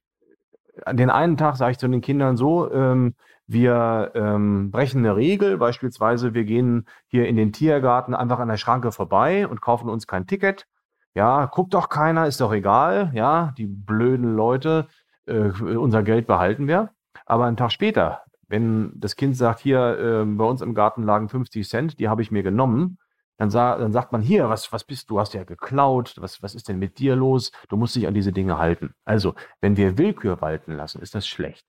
[0.90, 3.14] den einen Tag sage ich zu den Kindern so, ähm,
[3.46, 8.56] wir ähm, brechen eine Regel, beispielsweise wir gehen hier in den Tiergarten einfach an der
[8.56, 10.66] Schranke vorbei und kaufen uns kein Ticket.
[11.14, 13.10] Ja, guckt doch keiner, ist doch egal.
[13.14, 14.86] Ja, die blöden Leute,
[15.26, 16.90] äh, unser Geld behalten wir.
[17.26, 21.30] Aber einen Tag später wenn das Kind sagt, hier äh, bei uns im Garten lagen
[21.30, 22.98] 50 Cent, die habe ich mir genommen,
[23.38, 26.54] dann, sa dann sagt man, hier, was, was bist du, hast ja geklaut, was, was
[26.54, 27.50] ist denn mit dir los?
[27.70, 28.94] Du musst dich an diese Dinge halten.
[29.06, 31.66] Also, wenn wir Willkür walten lassen, ist das schlecht.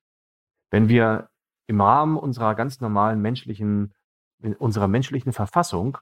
[0.72, 1.30] Wenn wir
[1.68, 3.94] im Rahmen unserer ganz normalen menschlichen,
[4.60, 5.98] unserer menschlichen Verfassung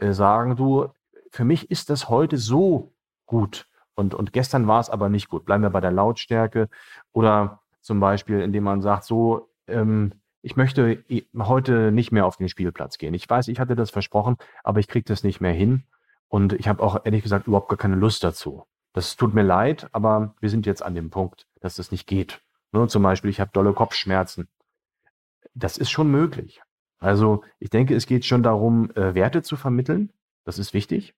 [0.00, 0.88] äh, sagen, du,
[1.30, 2.92] für mich ist das heute so
[3.24, 5.44] gut und, und gestern war es aber nicht gut.
[5.44, 6.68] Bleiben wir bei der Lautstärke
[7.12, 10.12] oder zum Beispiel, indem man sagt, so, ähm,
[10.44, 11.02] ich möchte
[11.38, 13.14] heute nicht mehr auf den Spielplatz gehen.
[13.14, 15.84] Ich weiß, ich hatte das versprochen, aber ich kriege das nicht mehr hin.
[16.28, 18.66] Und ich habe auch ehrlich gesagt überhaupt gar keine Lust dazu.
[18.92, 22.42] Das tut mir leid, aber wir sind jetzt an dem Punkt, dass das nicht geht.
[22.72, 24.48] Ne, zum Beispiel, ich habe dolle Kopfschmerzen.
[25.54, 26.60] Das ist schon möglich.
[26.98, 30.12] Also ich denke, es geht schon darum, äh, Werte zu vermitteln.
[30.44, 31.14] Das ist wichtig.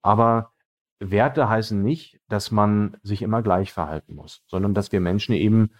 [0.00, 0.52] Aber
[1.00, 5.72] Werte heißen nicht, dass man sich immer gleich verhalten muss, sondern dass wir Menschen eben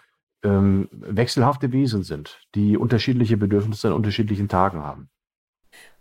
[0.44, 5.08] ähm, wechselhafte Wesen sind, die unterschiedliche Bedürfnisse an unterschiedlichen Tagen haben.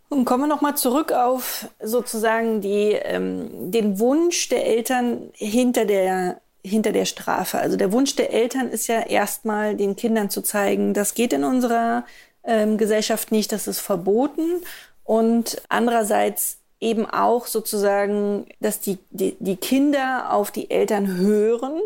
[0.09, 6.41] Und kommen wir nochmal zurück auf sozusagen die, ähm, den Wunsch der Eltern hinter der,
[6.63, 7.57] hinter der Strafe.
[7.57, 11.43] Also der Wunsch der Eltern ist ja erstmal den Kindern zu zeigen, das geht in
[11.43, 12.05] unserer
[12.43, 14.61] ähm, Gesellschaft nicht, das ist verboten.
[15.03, 21.81] Und andererseits eben auch sozusagen, dass die, die, die Kinder auf die Eltern hören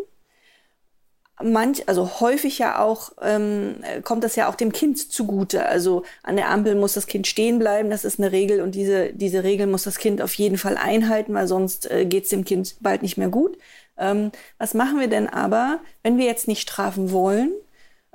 [1.42, 5.66] manch, also häufig ja auch, ähm, kommt das ja auch dem Kind zugute.
[5.66, 9.12] Also an der Ampel muss das Kind stehen bleiben, das ist eine Regel und diese,
[9.12, 12.44] diese Regel muss das Kind auf jeden Fall einhalten, weil sonst äh, geht es dem
[12.44, 13.56] Kind bald nicht mehr gut.
[13.98, 17.52] Ähm, was machen wir denn aber, wenn wir jetzt nicht strafen wollen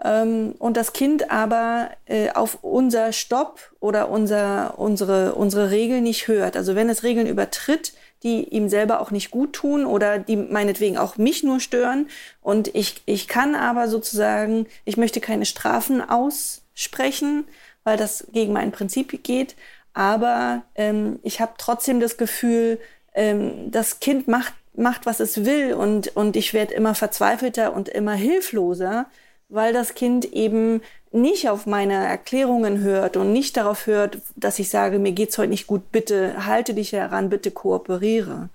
[0.03, 6.27] ähm, und das Kind aber äh, auf unser Stopp oder unser, unsere, unsere Regel nicht
[6.27, 6.55] hört?
[6.57, 10.97] Also wenn es Regeln übertritt, die ihm selber auch nicht gut tun oder die meinetwegen
[10.97, 12.07] auch mich nur stören.
[12.41, 17.45] Und ich, ich kann aber sozusagen, ich möchte keine Strafen aussprechen,
[17.83, 19.55] weil das gegen mein Prinzip geht.
[19.93, 22.79] Aber ähm, ich habe trotzdem das Gefühl,
[23.13, 27.89] ähm, das Kind macht, macht, was es will und, und ich werde immer verzweifelter und
[27.89, 29.05] immer hilfloser,
[29.49, 30.81] weil das Kind eben
[31.13, 35.49] nicht auf meine Erklärungen hört und nicht darauf hört, dass ich sage, mir geht's heute
[35.49, 38.49] nicht gut, bitte halte dich heran, bitte kooperiere.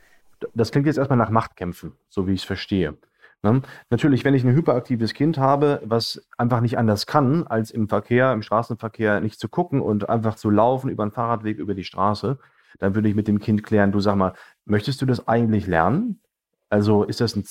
[0.55, 2.97] Das klingt jetzt erstmal nach Machtkämpfen, so wie ich es verstehe.
[3.43, 3.63] Ne?
[3.91, 8.33] Natürlich, wenn ich ein hyperaktives Kind habe, was einfach nicht anders kann, als im Verkehr,
[8.33, 12.39] im Straßenverkehr nicht zu gucken und einfach zu laufen über den Fahrradweg, über die Straße,
[12.79, 16.21] dann würde ich mit dem Kind klären, du sag mal, möchtest du das eigentlich lernen?
[16.69, 17.45] Also ist das ein,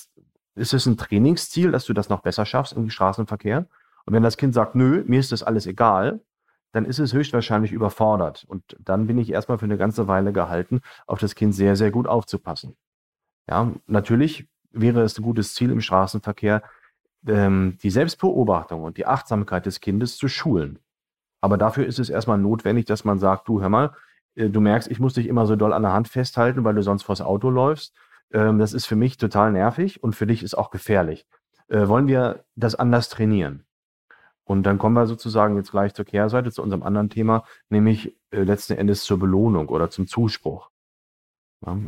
[0.56, 3.68] ist das ein Trainingsziel, dass du das noch besser schaffst im Straßenverkehr?
[4.08, 6.22] Und wenn das Kind sagt, nö, mir ist das alles egal,
[6.72, 8.46] dann ist es höchstwahrscheinlich überfordert.
[8.48, 11.92] Und dann bin ich erstmal für eine ganze Weile gehalten, auf das Kind sehr, sehr
[11.92, 12.78] gut aufzupassen.
[13.50, 16.64] Ja, natürlich wäre es ein gutes Ziel im Straßenverkehr,
[17.28, 20.80] ähm, die Selbstbeobachtung und die Achtsamkeit des Kindes zu schulen.
[21.42, 23.94] Aber dafür ist es erstmal notwendig, dass man sagt, du hör mal,
[24.36, 26.82] äh, du merkst, ich muss dich immer so doll an der Hand festhalten, weil du
[26.82, 27.94] sonst vors Auto läufst.
[28.32, 31.26] Ähm, das ist für mich total nervig und für dich ist auch gefährlich.
[31.68, 33.67] Äh, wollen wir das anders trainieren?
[34.48, 38.44] Und dann kommen wir sozusagen jetzt gleich zur Kehrseite, zu unserem anderen Thema, nämlich äh,
[38.44, 40.70] letzten Endes zur Belohnung oder zum Zuspruch.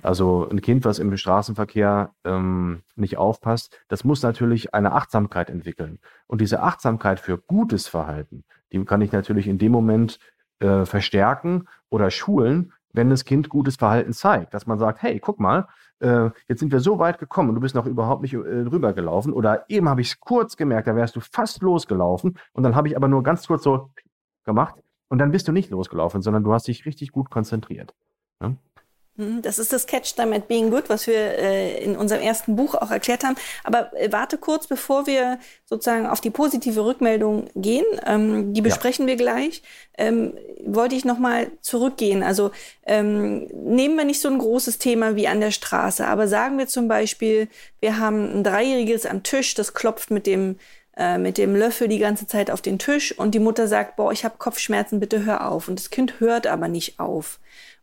[0.01, 5.99] Also ein Kind, was im Straßenverkehr ähm, nicht aufpasst, das muss natürlich eine Achtsamkeit entwickeln.
[6.27, 8.43] Und diese Achtsamkeit für gutes Verhalten,
[8.73, 10.19] die kann ich natürlich in dem Moment
[10.59, 14.53] äh, verstärken oder schulen, wenn das Kind gutes Verhalten zeigt.
[14.53, 15.67] Dass man sagt, hey, guck mal,
[15.99, 19.33] äh, jetzt sind wir so weit gekommen und du bist noch überhaupt nicht äh, rübergelaufen.
[19.33, 22.37] Oder eben habe ich es kurz gemerkt, da wärst du fast losgelaufen.
[22.53, 23.91] Und dann habe ich aber nur ganz kurz so
[24.45, 24.75] gemacht.
[25.09, 27.93] Und dann bist du nicht losgelaufen, sondern du hast dich richtig gut konzentriert.
[28.41, 28.55] Ja?
[29.19, 32.73] Mhm, das ist das Catch damit Being Good, was wir äh, in unserem ersten Buch
[32.73, 33.35] auch erklärt haben.
[33.65, 39.07] Aber äh, warte kurz, bevor wir sozusagen auf die positive Rückmeldung gehen, ähm, die besprechen
[39.07, 39.09] ja.
[39.09, 39.61] wir gleich,
[39.97, 42.23] ähm, wollte ich nochmal zurückgehen.
[42.23, 42.51] Also
[42.85, 46.67] ähm, nehmen wir nicht so ein großes Thema wie an der Straße, aber sagen wir
[46.67, 47.49] zum Beispiel,
[47.81, 50.55] wir haben ein Dreijähriges am Tisch, das klopft mit dem
[50.95, 54.13] äh, mit dem Löffel die ganze Zeit auf den Tisch und die Mutter sagt, boah,
[54.13, 55.67] ich habe Kopfschmerzen, bitte hör auf.
[55.67, 57.39] Und das Kind hört aber nicht auf.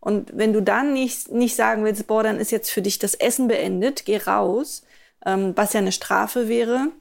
[0.06, 3.14] Und wenn du dann nicht, nicht sagen willst, boah, dann ist jetzt für dich das
[3.14, 4.84] Essen beendet, geh raus,
[5.26, 6.92] ähm, was ja eine Strafe wäre,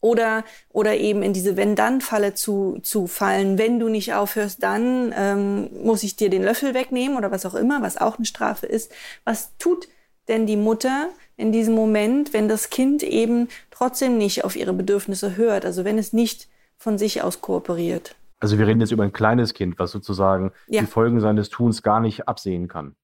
[0.00, 3.58] oder, oder eben in diese Wenn-Dann-Falle zu, zu fallen.
[3.58, 7.54] Wenn du nicht aufhörst, dann ähm, muss ich dir den Löffel wegnehmen oder was auch
[7.54, 8.90] immer, was auch eine Strafe ist.
[9.24, 9.86] Was tut
[10.26, 15.36] denn die Mutter in diesem Moment, wenn das Kind eben trotzdem nicht auf ihre Bedürfnisse
[15.36, 18.16] hört, also wenn es nicht von sich aus kooperiert?
[18.44, 20.82] Also wir reden jetzt über ein kleines Kind, was sozusagen ja.
[20.82, 22.94] die Folgen seines Tuns gar nicht absehen kann.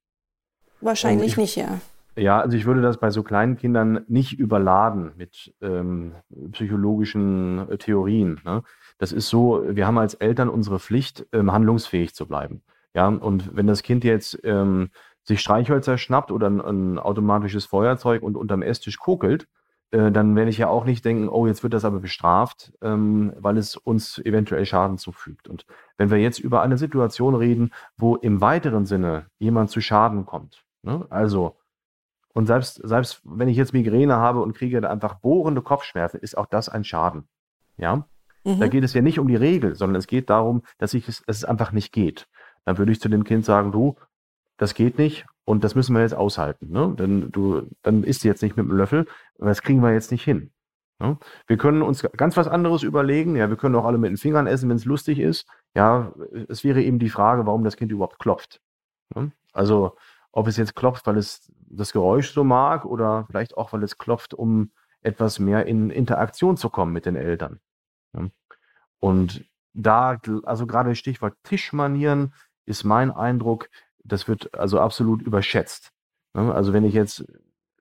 [0.83, 1.81] Wahrscheinlich ich, nicht, ja.
[2.15, 6.13] Ja, also ich würde das bei so kleinen Kindern nicht überladen mit ähm,
[6.53, 8.39] psychologischen äh, Theorien.
[8.45, 8.63] Ne?
[8.99, 12.61] Das ist so, wir haben als Eltern unsere Pflicht, ähm, handlungsfähig zu bleiben.
[12.93, 14.91] Ja, und wenn das Kind jetzt ähm,
[15.23, 19.49] sich Streichhölzer schnappt oder ein, ein automatisches Feuerzeug und unterm Esstisch kokelt,
[19.93, 23.33] äh, dann werde ich ja auch nicht denken, oh, jetzt wird das aber bestraft, ähm,
[23.39, 25.49] weil es uns eventuell Schaden zufügt.
[25.49, 30.27] Und wenn wir jetzt über eine Situation reden, wo im weiteren Sinne jemand zu Schaden
[30.27, 31.07] kommt, ne?
[31.11, 31.57] also,
[32.33, 36.47] und selbst, selbst wenn ich jetzt Migräne habe und kriege einfach bohrende Kopfschmerzen, ist auch
[36.47, 37.29] das ein Schaden.
[37.77, 38.07] Ja?
[38.45, 38.61] Mhm.
[38.61, 41.23] Da geht es ja nicht um die Regel, sondern es geht darum, dass, ich es,
[41.27, 42.29] dass es einfach nicht geht.
[42.65, 43.97] Dann würde ich zu dem Kind sagen, du,
[44.57, 46.71] das geht nicht und das müssen wir jetzt aushalten.
[46.71, 46.95] Ne?
[46.99, 49.07] Denn du, dann isst du jetzt nicht mit dem Löffel,
[49.39, 50.53] das kriegen wir jetzt nicht hin.
[51.01, 51.19] Ne?
[51.47, 53.35] Wir können uns ganz was anderes überlegen.
[53.37, 55.47] Ja, wir können auch alle mit den Fingern essen, wenn es lustig ist.
[55.75, 56.13] Ja,
[56.49, 58.61] es wäre eben die Frage, warum das Kind überhaupt klopft.
[59.15, 59.33] Ne?
[59.53, 59.97] Also,
[60.33, 63.99] ob es jetzt klopft, weil es das Geräusch so mag oder vielleicht auch, weil es
[63.99, 64.71] klopft, um
[65.01, 67.61] etwas mehr in Interaktion zu kommen mit den Eltern.
[68.13, 68.31] Ne?
[68.99, 72.35] Und da, also gerade Stichwort Tischmanieren,
[72.67, 73.69] ist mein Eindruck,
[74.05, 75.93] das wird also absolut überschätzt.
[76.35, 76.53] Ne?
[76.55, 77.25] Also wenn ich jetzt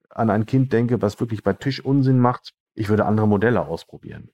[0.09, 4.31] an ein Kind denke, was wirklich bei Tisch Unsinn macht, ich würde andere Modelle ausprobieren.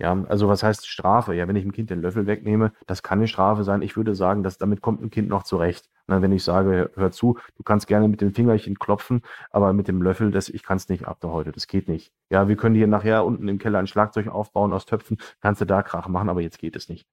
[0.00, 1.34] Ja, also was heißt Strafe?
[1.34, 3.82] Ja, wenn ich dem Kind den Löffel wegnehme, das kann eine Strafe sein.
[3.82, 5.90] Ich würde sagen, dass damit kommt ein Kind noch zurecht.
[6.06, 9.88] Na, wenn ich sage, hör zu, du kannst gerne mit dem Fingerchen klopfen, aber mit
[9.88, 12.12] dem Löffel, das, ich kann es nicht ab da heute, das geht nicht.
[12.30, 15.64] Ja, wir können hier nachher unten im Keller ein Schlagzeug aufbauen aus Töpfen, kannst du
[15.64, 17.06] da Krach machen, aber jetzt geht es nicht.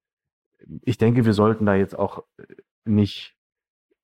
[0.84, 2.44] Ich denke, wir sollten da jetzt auch äh,
[2.86, 3.35] nicht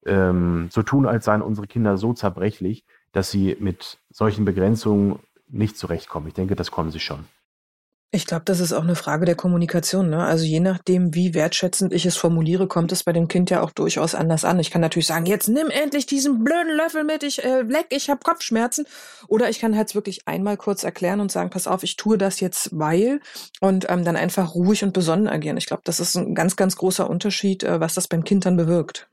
[0.05, 5.77] ähm, so tun, als seien unsere Kinder so zerbrechlich, dass sie mit solchen Begrenzungen nicht
[5.77, 6.27] zurechtkommen.
[6.27, 7.25] Ich denke, das kommen sie schon.
[8.13, 10.09] Ich glaube, das ist auch eine Frage der Kommunikation.
[10.09, 10.21] Ne?
[10.21, 13.71] Also je nachdem, wie wertschätzend ich es formuliere, kommt es bei dem Kind ja auch
[13.71, 14.59] durchaus anders an.
[14.59, 18.09] Ich kann natürlich sagen, jetzt nimm endlich diesen blöden Löffel mit, ich äh, leck, ich
[18.09, 18.85] habe Kopfschmerzen.
[19.29, 22.41] Oder ich kann halt wirklich einmal kurz erklären und sagen, pass auf, ich tue das
[22.41, 23.21] jetzt, weil
[23.61, 25.55] und ähm, dann einfach ruhig und besonnen agieren.
[25.55, 28.57] Ich glaube, das ist ein ganz, ganz großer Unterschied, äh, was das beim Kind dann
[28.57, 29.07] bewirkt.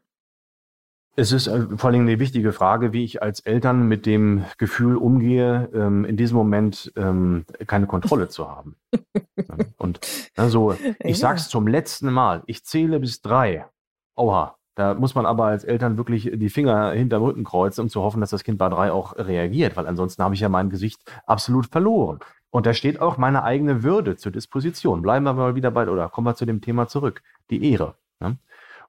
[1.16, 4.96] Es ist äh, vor allem eine wichtige Frage, wie ich als Eltern mit dem Gefühl
[4.96, 8.76] umgehe, ähm, in diesem Moment ähm, keine Kontrolle zu haben.
[9.76, 10.00] Und
[10.36, 13.66] also, ich sag's zum letzten Mal, ich zähle bis drei.
[14.14, 18.00] Oha, da muss man aber als Eltern wirklich die Finger hinterm Rücken kreuzen, um zu
[18.00, 21.00] hoffen, dass das Kind bei drei auch reagiert, weil ansonsten habe ich ja mein Gesicht
[21.26, 22.20] absolut verloren.
[22.50, 25.02] Und da steht auch meine eigene Würde zur Disposition.
[25.02, 27.96] Bleiben wir mal wieder bei, oder kommen wir zu dem Thema zurück, die Ehre.
[28.20, 28.38] Ne?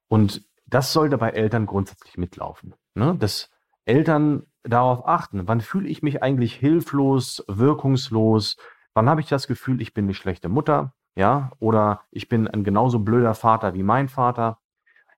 [0.07, 2.76] Und das sollte bei Eltern grundsätzlich mitlaufen.
[2.95, 3.15] Ne?
[3.17, 3.49] Dass
[3.86, 8.57] Eltern darauf achten, wann fühle ich mich eigentlich hilflos, wirkungslos,
[8.93, 12.63] wann habe ich das Gefühl, ich bin eine schlechte Mutter, ja, oder ich bin ein
[12.63, 14.59] genauso blöder Vater wie mein Vater.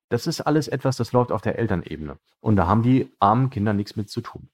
[0.08, 2.18] Das ist alles etwas, das läuft auf der Elternebene.
[2.40, 4.48] Und da haben die armen Kinder nichts mit zu tun.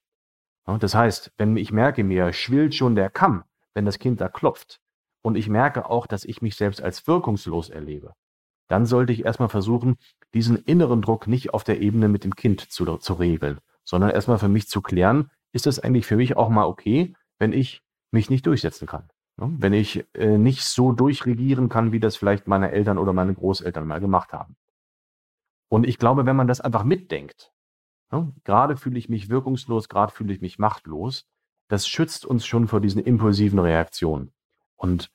[0.67, 4.81] Das heißt, wenn ich merke, mir schwillt schon der Kamm, wenn das Kind da klopft,
[5.23, 8.15] und ich merke auch, dass ich mich selbst als wirkungslos erlebe,
[8.69, 9.97] dann sollte ich erstmal versuchen,
[10.35, 14.39] diesen inneren Druck nicht auf der Ebene mit dem Kind zu, zu regeln, sondern erstmal
[14.39, 18.31] für mich zu klären, ist es eigentlich für mich auch mal okay, wenn ich mich
[18.31, 19.09] nicht durchsetzen kann.
[19.37, 19.55] Ne?
[19.59, 23.87] Wenn ich äh, nicht so durchregieren kann, wie das vielleicht meine Eltern oder meine Großeltern
[23.87, 24.57] mal gemacht haben.
[25.69, 27.53] Und ich glaube, wenn man das einfach mitdenkt,
[28.11, 28.33] ne?
[28.45, 31.27] gerade fühle ich mich wirkungslos, gerade fühle ich mich machtlos,
[31.69, 34.33] das schützt uns schon vor diesen impulsiven Reaktionen.
[34.77, 35.11] Und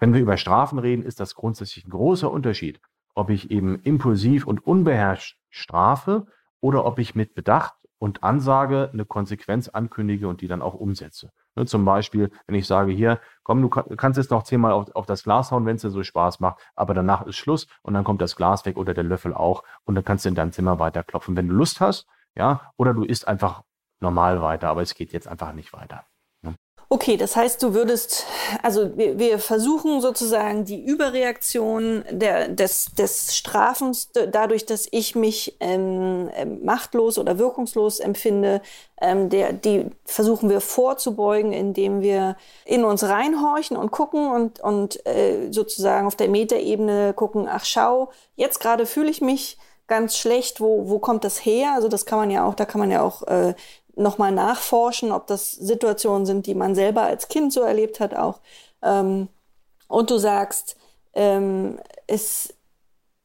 [0.00, 2.80] wenn wir über Strafen reden, ist das grundsätzlich ein großer Unterschied,
[3.14, 6.26] ob ich eben impulsiv und unbeherrscht strafe
[6.60, 11.32] oder ob ich mit Bedacht und Ansage eine Konsequenz ankündige und die dann auch umsetze.
[11.56, 15.06] Ne, zum Beispiel, wenn ich sage, hier, komm, du kannst jetzt noch zehnmal auf, auf
[15.06, 18.04] das Glas hauen, wenn es dir so Spaß macht, aber danach ist Schluss und dann
[18.04, 20.78] kommt das Glas weg oder der Löffel auch und dann kannst du in deinem Zimmer
[20.78, 23.62] weiterklopfen, wenn du Lust hast, ja, oder du isst einfach
[24.00, 26.04] normal weiter, aber es geht jetzt einfach nicht weiter.
[26.94, 28.24] Okay, das heißt, du würdest,
[28.62, 35.56] also wir, wir versuchen sozusagen die Überreaktion der, des, des Strafens, dadurch, dass ich mich
[35.58, 38.62] ähm, ähm, machtlos oder wirkungslos empfinde,
[39.00, 45.04] ähm, der, die versuchen wir vorzubeugen, indem wir in uns reinhorchen und gucken und, und
[45.04, 50.60] äh, sozusagen auf der Metaebene gucken, ach schau, jetzt gerade fühle ich mich ganz schlecht,
[50.60, 51.72] wo, wo kommt das her?
[51.74, 53.54] Also das kann man ja auch, da kann man ja auch äh,
[53.96, 58.40] nochmal nachforschen, ob das Situationen sind, die man selber als Kind so erlebt hat auch.
[58.82, 59.28] Ähm,
[59.88, 60.76] und du sagst,
[61.14, 62.54] ähm, es,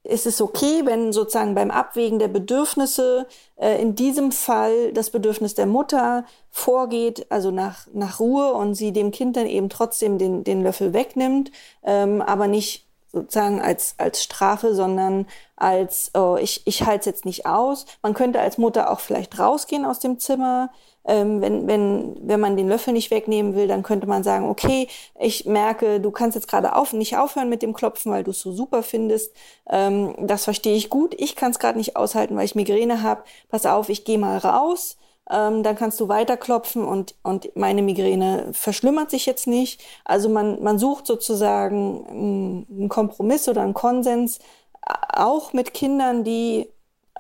[0.04, 5.56] ist es okay, wenn sozusagen beim Abwägen der Bedürfnisse äh, in diesem Fall das Bedürfnis
[5.56, 10.44] der Mutter vorgeht, also nach, nach Ruhe und sie dem Kind dann eben trotzdem den,
[10.44, 11.52] den Löffel wegnimmt,
[11.84, 15.26] ähm, aber nicht sozusagen als, als Strafe, sondern
[15.60, 17.86] als, oh, ich, ich halte es jetzt nicht aus.
[18.02, 20.72] Man könnte als Mutter auch vielleicht rausgehen aus dem Zimmer.
[21.06, 24.88] Ähm, wenn, wenn, wenn man den Löffel nicht wegnehmen will, dann könnte man sagen, okay,
[25.20, 28.40] ich merke, du kannst jetzt gerade auf, nicht aufhören mit dem Klopfen, weil du es
[28.40, 29.34] so super findest.
[29.70, 31.16] Ähm, das verstehe ich gut.
[31.18, 33.24] Ich kann es gerade nicht aushalten, weil ich Migräne habe.
[33.50, 34.98] Pass auf, ich gehe mal raus
[35.30, 39.82] ähm, dann kannst du weiterklopfen und, und meine Migräne verschlimmert sich jetzt nicht.
[40.04, 44.40] Also man, man sucht sozusagen einen Kompromiss oder einen Konsens,
[44.82, 46.68] auch mit Kindern, die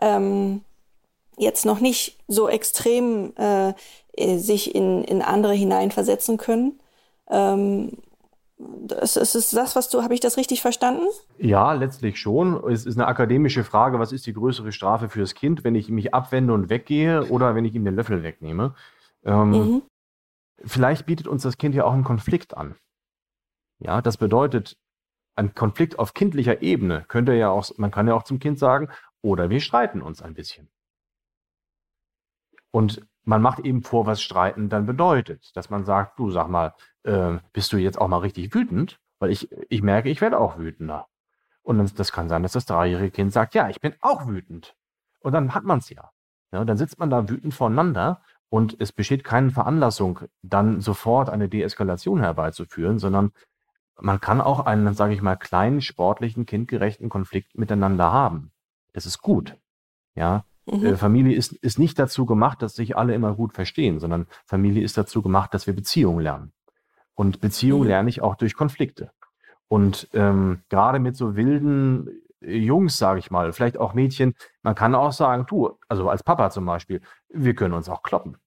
[0.01, 0.61] ähm,
[1.37, 3.73] jetzt noch nicht so extrem äh,
[4.37, 6.79] sich in, in andere hineinversetzen können.
[7.29, 7.97] Ähm,
[8.57, 11.05] das ist, ist das, was du, habe ich das richtig verstanden?
[11.37, 12.61] Ja, letztlich schon.
[12.69, 15.87] Es ist eine akademische Frage, was ist die größere Strafe für das Kind, wenn ich
[15.87, 18.75] mich abwende und weggehe oder wenn ich ihm den Löffel wegnehme?
[19.23, 19.81] Ähm, mhm.
[20.65, 22.75] Vielleicht bietet uns das Kind ja auch einen Konflikt an.
[23.79, 24.75] Ja, das bedeutet,
[25.39, 28.89] ein Konflikt auf kindlicher Ebene könnte ja auch, man kann ja auch zum Kind sagen,
[29.21, 30.69] oder wir streiten uns ein bisschen.
[32.71, 35.55] Und man macht eben vor, was Streiten dann bedeutet.
[35.55, 38.99] Dass man sagt, du sag mal, äh, bist du jetzt auch mal richtig wütend?
[39.19, 41.07] Weil ich, ich merke, ich werde auch wütender.
[41.61, 44.75] Und dann, das kann sein, dass das dreijährige Kind sagt, ja, ich bin auch wütend.
[45.21, 46.11] Und dann hat man es ja.
[46.51, 46.63] ja.
[46.63, 52.19] Dann sitzt man da wütend voneinander und es besteht keine Veranlassung, dann sofort eine Deeskalation
[52.19, 53.31] herbeizuführen, sondern
[54.01, 58.51] man kann auch einen, sage ich mal, kleinen, sportlichen, kindgerechten Konflikt miteinander haben.
[58.93, 59.57] Das ist gut.
[60.15, 60.85] Ja, mhm.
[60.85, 64.83] äh, Familie ist, ist nicht dazu gemacht, dass sich alle immer gut verstehen, sondern Familie
[64.83, 66.51] ist dazu gemacht, dass wir Beziehungen lernen.
[67.13, 67.89] Und Beziehungen mhm.
[67.89, 69.11] lerne ich auch durch Konflikte.
[69.67, 72.09] Und ähm, gerade mit so wilden
[72.41, 74.33] äh, Jungs, sage ich mal, vielleicht auch Mädchen,
[74.63, 78.37] man kann auch sagen, du, also als Papa zum Beispiel, wir können uns auch kloppen.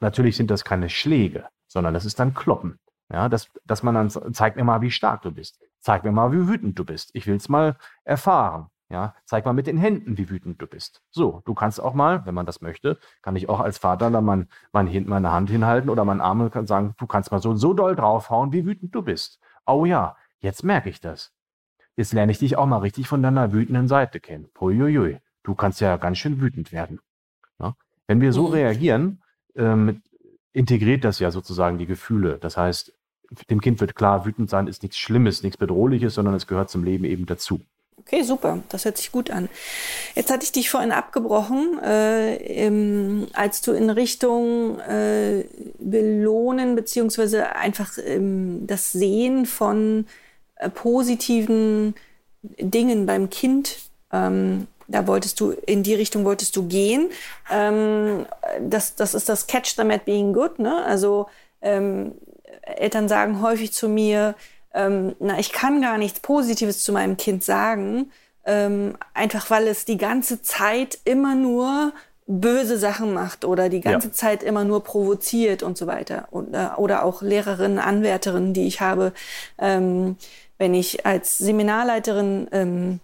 [0.00, 2.78] Natürlich sind das keine Schläge, sondern das ist dann Kloppen.
[3.10, 5.60] Ja, dass, dass man dann zeigt mir mal, wie stark du bist.
[5.80, 7.10] Zeig mir mal, wie wütend du bist.
[7.14, 8.70] Ich will es mal erfahren.
[8.90, 11.02] Ja, zeig mal mit den Händen, wie wütend du bist.
[11.10, 14.24] So, du kannst auch mal, wenn man das möchte, kann ich auch als Vater dann
[14.24, 17.74] mein, mein, meine Hand hinhalten oder meinen Arm und sagen, du kannst mal so, so
[17.74, 19.40] doll draufhauen, wie wütend du bist.
[19.66, 21.34] Oh ja, jetzt merke ich das.
[21.96, 24.48] Jetzt lerne ich dich auch mal richtig von deiner wütenden Seite kennen.
[24.54, 27.00] Puiuiui, du kannst ja ganz schön wütend werden.
[27.58, 27.74] Ja?
[28.06, 28.54] Wenn wir so mhm.
[28.54, 29.22] reagieren,
[29.54, 30.00] ähm,
[30.52, 32.38] integriert das ja sozusagen die Gefühle.
[32.38, 32.94] Das heißt,
[33.50, 36.84] dem Kind wird klar, wütend sein ist nichts Schlimmes, nichts Bedrohliches, sondern es gehört zum
[36.84, 37.60] Leben eben dazu.
[37.98, 38.60] Okay, super.
[38.70, 39.48] Das hört sich gut an.
[40.14, 45.44] Jetzt hatte ich dich vorhin abgebrochen, äh, im, als du in Richtung äh,
[45.78, 50.06] Belohnen beziehungsweise einfach ähm, das Sehen von
[50.56, 51.94] äh, positiven
[52.42, 53.78] Dingen beim Kind,
[54.12, 57.10] ähm, da wolltest du, in die Richtung wolltest du gehen.
[57.50, 58.24] Ähm,
[58.60, 60.58] das, das ist das Catch them at being good.
[60.58, 60.82] Ne?
[60.84, 61.26] Also
[61.60, 62.12] ähm,
[62.76, 64.34] Eltern sagen häufig zu mir,
[64.74, 68.10] ähm, na, ich kann gar nichts Positives zu meinem Kind sagen,
[68.44, 71.92] ähm, einfach weil es die ganze Zeit immer nur
[72.26, 74.12] böse Sachen macht oder die ganze ja.
[74.12, 76.28] Zeit immer nur provoziert und so weiter.
[76.30, 79.12] Und, äh, oder auch Lehrerinnen, Anwärterinnen, die ich habe,
[79.58, 80.16] ähm,
[80.58, 83.00] wenn ich als Seminarleiterin ähm,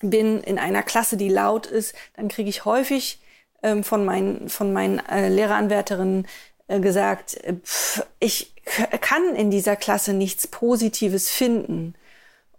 [0.00, 3.20] bin in einer Klasse, die laut ist, dann kriege ich häufig
[3.62, 6.26] ähm, von meinen, von meinen äh, Lehreranwärterinnen
[6.68, 8.52] gesagt, äh, pff, ich
[9.00, 11.94] kann in dieser Klasse nichts Positives finden.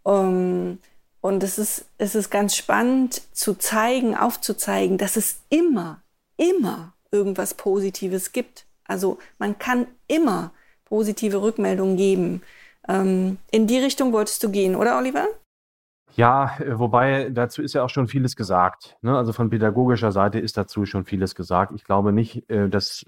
[0.03, 0.79] Um,
[1.21, 6.03] und es ist, es ist ganz spannend zu zeigen, aufzuzeigen, dass es immer,
[6.37, 8.67] immer irgendwas Positives gibt.
[8.87, 10.51] Also man kann immer
[10.85, 12.43] positive Rückmeldungen geben.
[12.87, 15.25] Ähm, in die Richtung wolltest du gehen, oder Oliver?
[16.15, 18.95] Ja, äh, wobei dazu ist ja auch schon vieles gesagt.
[19.01, 19.17] Ne?
[19.17, 21.73] Also von pädagogischer Seite ist dazu schon vieles gesagt.
[21.75, 23.05] Ich glaube nicht, äh, dass,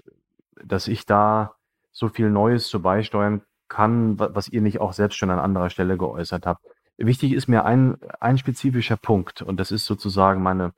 [0.64, 1.54] dass ich da
[1.92, 5.98] so viel Neues zu beisteuern kann, was ihr nicht auch selbst schon an anderer Stelle
[5.98, 6.64] geäußert habt.
[6.96, 10.72] Wichtig ist mir ein, ein spezifischer Punkt und das ist sozusagen meine,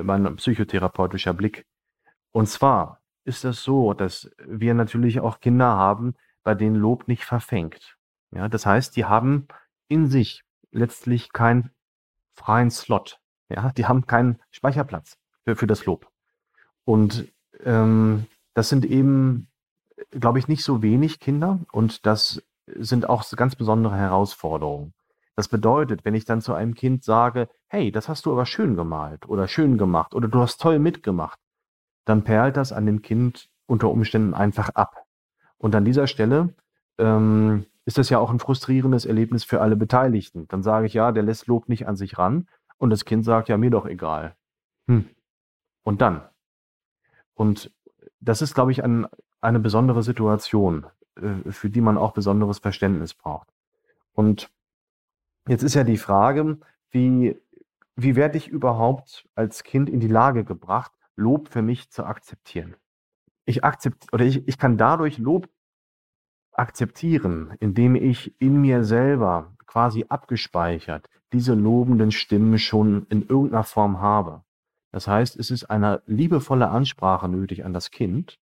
[0.00, 1.66] mein psychotherapeutischer Blick.
[2.32, 6.14] Und zwar ist das so, dass wir natürlich auch Kinder haben,
[6.44, 7.96] bei denen Lob nicht verfängt.
[8.30, 9.48] Ja, das heißt, die haben
[9.88, 11.70] in sich letztlich keinen
[12.32, 13.18] freien Slot.
[13.48, 16.08] Ja, die haben keinen Speicherplatz für, für das Lob.
[16.84, 17.32] Und
[17.64, 18.26] ähm,
[18.56, 19.48] das sind eben
[20.10, 24.92] glaube ich, nicht so wenig Kinder und das sind auch ganz besondere Herausforderungen.
[25.34, 28.74] Das bedeutet, wenn ich dann zu einem Kind sage, hey, das hast du aber schön
[28.74, 31.38] gemalt oder schön gemacht oder du hast toll mitgemacht,
[32.04, 35.04] dann perlt das an dem Kind unter Umständen einfach ab.
[35.58, 36.54] Und an dieser Stelle
[36.98, 40.48] ähm, ist das ja auch ein frustrierendes Erlebnis für alle Beteiligten.
[40.48, 42.48] Dann sage ich, ja, der lässt Lob nicht an sich ran
[42.78, 44.36] und das Kind sagt, ja, mir doch egal.
[44.86, 45.08] Hm.
[45.82, 46.22] Und dann?
[47.34, 47.70] Und
[48.26, 49.06] das ist, glaube ich, ein,
[49.40, 53.48] eine besondere Situation, äh, für die man auch besonderes Verständnis braucht.
[54.12, 54.50] Und
[55.48, 56.58] jetzt ist ja die Frage,
[56.90, 57.40] wie,
[57.94, 62.76] wie werde ich überhaupt als Kind in die Lage gebracht, Lob für mich zu akzeptieren?
[63.44, 65.48] Ich akzept oder ich, ich kann dadurch Lob
[66.52, 74.00] akzeptieren, indem ich in mir selber quasi abgespeichert diese lobenden Stimmen schon in irgendeiner Form
[74.00, 74.42] habe.
[74.96, 78.38] Das heißt, es ist eine liebevolle Ansprache nötig an das Kind,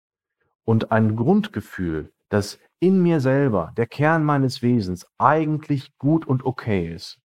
[0.66, 6.94] und ein Grundgefühl, das in mir selber, der Kern meines Wesens, eigentlich gut und okay
[6.94, 7.22] ist.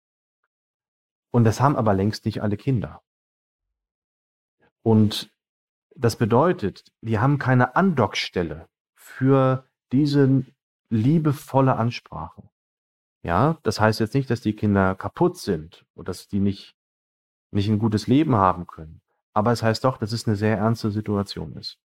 [1.29, 3.03] Und das haben aber längst nicht alle Kinder.
[4.81, 5.31] Und
[5.95, 10.47] das bedeutet, wir haben keine Andockstelle für diese
[10.89, 12.49] liebevolle Ansprache.
[13.21, 16.75] Ja, das heißt jetzt nicht, dass die Kinder kaputt sind oder dass die nicht,
[17.51, 18.99] nicht ein gutes Leben haben können.
[19.33, 21.79] Aber es heißt doch, dass es eine sehr ernste Situation ist.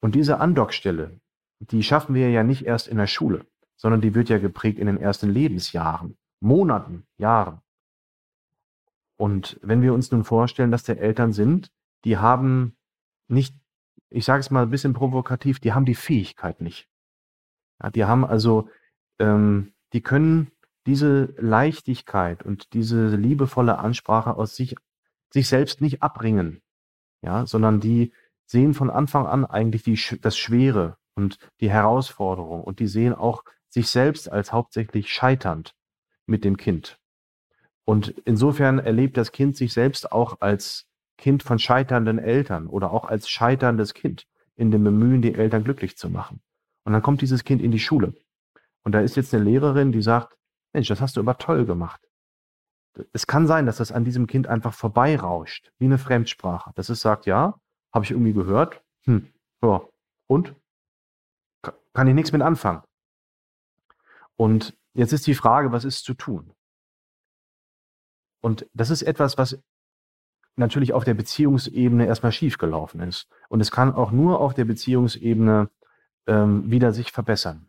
[0.00, 1.20] Und diese Andockstelle,
[1.60, 4.86] die schaffen wir ja nicht erst in der Schule, sondern die wird ja geprägt in
[4.86, 7.60] den ersten Lebensjahren, Monaten, Jahren.
[9.16, 11.70] Und wenn wir uns nun vorstellen, dass der Eltern sind,
[12.04, 12.76] die haben
[13.28, 13.54] nicht,
[14.10, 16.88] ich sage es mal ein bisschen provokativ, die haben die Fähigkeit nicht.
[17.80, 18.68] Ja, die haben also,
[19.20, 20.50] ähm, die können
[20.86, 24.74] diese Leichtigkeit und diese liebevolle Ansprache aus sich,
[25.30, 26.60] sich selbst nicht abbringen,
[27.22, 28.12] ja, sondern die
[28.46, 33.44] sehen von Anfang an eigentlich die, das Schwere und die Herausforderung und die sehen auch
[33.68, 35.74] sich selbst als hauptsächlich scheiternd
[36.26, 36.98] mit dem Kind.
[37.84, 40.86] Und insofern erlebt das Kind sich selbst auch als
[41.18, 45.96] Kind von scheiternden Eltern oder auch als scheiterndes Kind in dem Bemühen, die Eltern glücklich
[45.96, 46.40] zu machen.
[46.84, 48.14] Und dann kommt dieses Kind in die Schule.
[48.84, 50.36] Und da ist jetzt eine Lehrerin, die sagt,
[50.72, 52.00] Mensch, das hast du aber toll gemacht.
[53.12, 56.72] Es kann sein, dass das an diesem Kind einfach vorbeirauscht, wie eine Fremdsprache.
[56.74, 57.58] Dass es sagt, ja,
[57.92, 59.32] habe ich irgendwie gehört, hm,
[59.62, 59.82] ja,
[60.26, 60.54] und?
[61.94, 62.82] Kann ich nichts mit anfangen.
[64.36, 66.52] Und jetzt ist die Frage, was ist zu tun?
[68.40, 69.62] Und das ist etwas, was
[70.56, 73.28] natürlich auf der Beziehungsebene erstmal schiefgelaufen ist.
[73.48, 75.70] Und es kann auch nur auf der Beziehungsebene
[76.26, 77.68] ähm, wieder sich verbessern.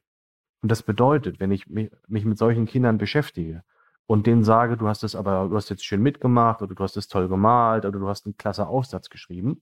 [0.62, 3.64] Und das bedeutet, wenn ich mich, mich mit solchen Kindern beschäftige
[4.08, 6.98] und denen sage, du hast es aber, du hast jetzt schön mitgemacht oder du hast
[6.98, 9.62] es toll gemalt oder du hast einen klasse Aufsatz geschrieben,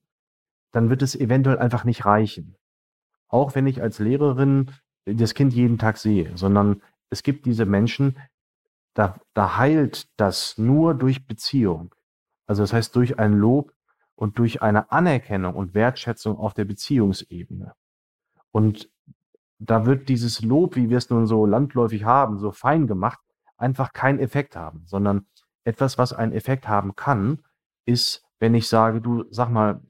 [0.71, 2.55] dann wird es eventuell einfach nicht reichen.
[3.27, 4.71] Auch wenn ich als Lehrerin
[5.05, 8.17] das Kind jeden Tag sehe, sondern es gibt diese Menschen,
[8.93, 11.95] da, da heilt das nur durch Beziehung.
[12.45, 13.73] Also das heißt durch ein Lob
[14.15, 17.73] und durch eine Anerkennung und Wertschätzung auf der Beziehungsebene.
[18.51, 18.89] Und
[19.59, 23.19] da wird dieses Lob, wie wir es nun so landläufig haben, so fein gemacht,
[23.61, 25.25] einfach keinen Effekt haben, sondern
[25.63, 27.43] etwas, was einen Effekt haben kann,
[27.85, 29.81] ist, wenn ich sage, du sag mal,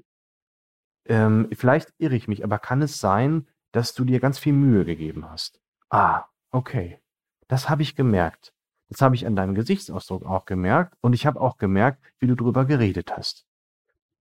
[1.05, 4.85] ähm, vielleicht irre ich mich, aber kann es sein, dass du dir ganz viel Mühe
[4.85, 5.61] gegeben hast?
[5.89, 6.99] Ah, okay.
[7.47, 8.53] Das habe ich gemerkt.
[8.89, 12.35] Das habe ich an deinem Gesichtsausdruck auch gemerkt und ich habe auch gemerkt, wie du
[12.35, 13.45] darüber geredet hast.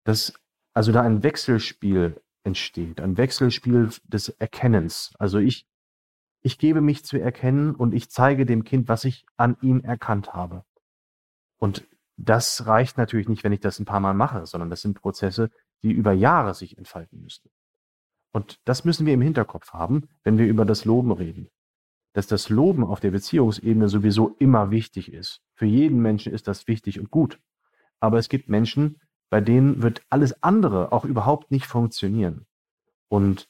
[0.04, 0.32] Dass
[0.72, 5.12] also da ein Wechselspiel entsteht, ein Wechselspiel des Erkennens.
[5.18, 5.66] Also ich,
[6.42, 10.32] ich gebe mich zu erkennen und ich zeige dem Kind, was ich an ihm erkannt
[10.32, 10.64] habe.
[11.58, 11.86] Und
[12.16, 15.50] das reicht natürlich nicht, wenn ich das ein paar Mal mache, sondern das sind Prozesse,
[15.82, 17.50] die über Jahre sich entfalten müssen.
[18.32, 21.50] Und das müssen wir im Hinterkopf haben, wenn wir über das Loben reden
[22.12, 25.42] dass das Loben auf der Beziehungsebene sowieso immer wichtig ist.
[25.54, 27.38] Für jeden Menschen ist das wichtig und gut.
[28.00, 32.46] Aber es gibt Menschen, bei denen wird alles andere auch überhaupt nicht funktionieren.
[33.08, 33.48] Und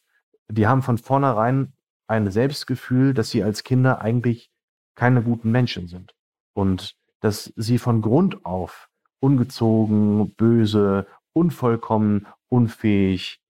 [0.49, 1.72] die haben von vornherein
[2.11, 4.51] ein Selbstgefühl, dass sie als Kinder eigentlich
[4.97, 6.15] keine guten Menschen sind.
[6.53, 8.89] Und dass sie von Grund auf
[9.21, 13.41] ungezogen, böse, unvollkommen, unfähig,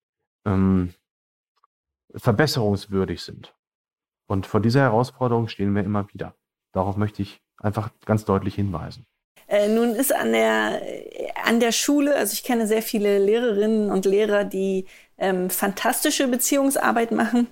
[0.45, 0.93] ähm,
[2.15, 3.55] verbesserungswürdig sind.
[4.27, 6.35] Und vor dieser Herausforderung stehen wir immer wieder.
[6.73, 9.07] Darauf möchte ich einfach ganz deutlich hinweisen.
[9.49, 10.83] Äh, nun ist an der,
[11.45, 14.87] an der Schule, also ich kenne sehr viele Lehrerinnen und Lehrer, die
[15.19, 17.49] ähm, fantastische Beziehungsarbeit machen.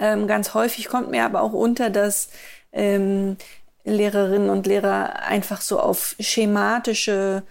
[0.00, 2.30] Ähm, ganz häufig kommt mir aber auch unter, dass
[2.72, 3.36] ähm,
[3.84, 7.42] Lehrerinnen und Lehrer einfach so auf schematische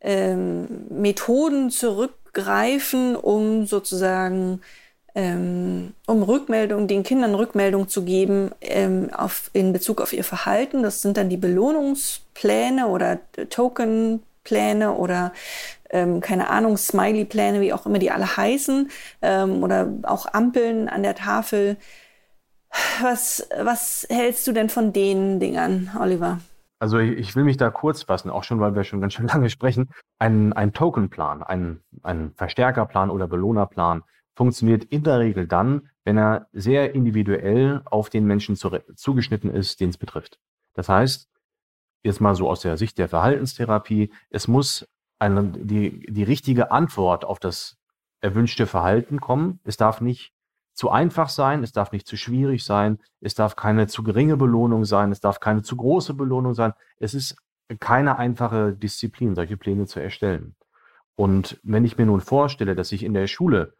[0.00, 4.62] ähm, Methoden zurückgreifen, um sozusagen
[5.14, 10.82] ähm, um Rückmeldung, den Kindern Rückmeldung zu geben ähm, auf, in Bezug auf ihr Verhalten.
[10.82, 13.20] Das sind dann die Belohnungspläne oder
[14.46, 15.32] Tokenpläne oder
[15.90, 18.90] ähm, keine Ahnung, Smiley-Pläne, wie auch immer die alle heißen,
[19.22, 21.76] ähm, oder auch Ampeln an der Tafel.
[23.00, 26.40] Was, was hältst du denn von den Dingern, Oliver?
[26.78, 29.48] Also ich will mich da kurz fassen, auch schon, weil wir schon ganz schön lange
[29.48, 29.90] sprechen.
[30.18, 34.02] Ein, ein Tokenplan, ein, ein Verstärkerplan oder Belohnerplan
[34.34, 39.80] funktioniert in der Regel dann, wenn er sehr individuell auf den Menschen zu, zugeschnitten ist,
[39.80, 40.38] den es betrifft.
[40.74, 41.28] Das heißt,
[42.06, 44.88] jetzt mal so aus der Sicht der Verhaltenstherapie, es muss
[45.18, 47.76] eine, die, die richtige Antwort auf das
[48.20, 49.60] erwünschte Verhalten kommen.
[49.64, 50.32] Es darf nicht
[50.72, 54.84] zu einfach sein, es darf nicht zu schwierig sein, es darf keine zu geringe Belohnung
[54.84, 56.74] sein, es darf keine zu große Belohnung sein.
[56.98, 57.36] Es ist
[57.80, 60.54] keine einfache Disziplin, solche Pläne zu erstellen.
[61.14, 63.74] Und wenn ich mir nun vorstelle, dass ich in der Schule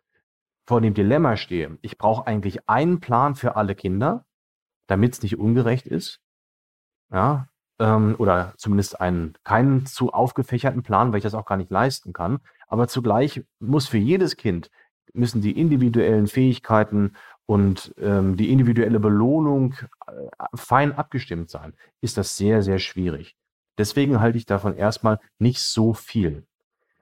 [0.66, 4.24] vor dem Dilemma stehe, ich brauche eigentlich einen Plan für alle Kinder,
[4.86, 6.20] damit es nicht ungerecht ist,
[7.12, 7.48] ja,
[7.78, 12.12] ähm, oder zumindest einen keinen zu aufgefächerten Plan, weil ich das auch gar nicht leisten
[12.12, 12.38] kann.
[12.68, 14.70] Aber zugleich muss für jedes Kind
[15.12, 17.16] müssen die individuellen Fähigkeiten
[17.46, 19.74] und ähm, die individuelle Belohnung
[20.06, 20.12] äh,
[20.54, 21.74] fein abgestimmt sein.
[22.00, 23.36] Ist das sehr, sehr schwierig.
[23.78, 26.46] Deswegen halte ich davon erstmal nicht so viel.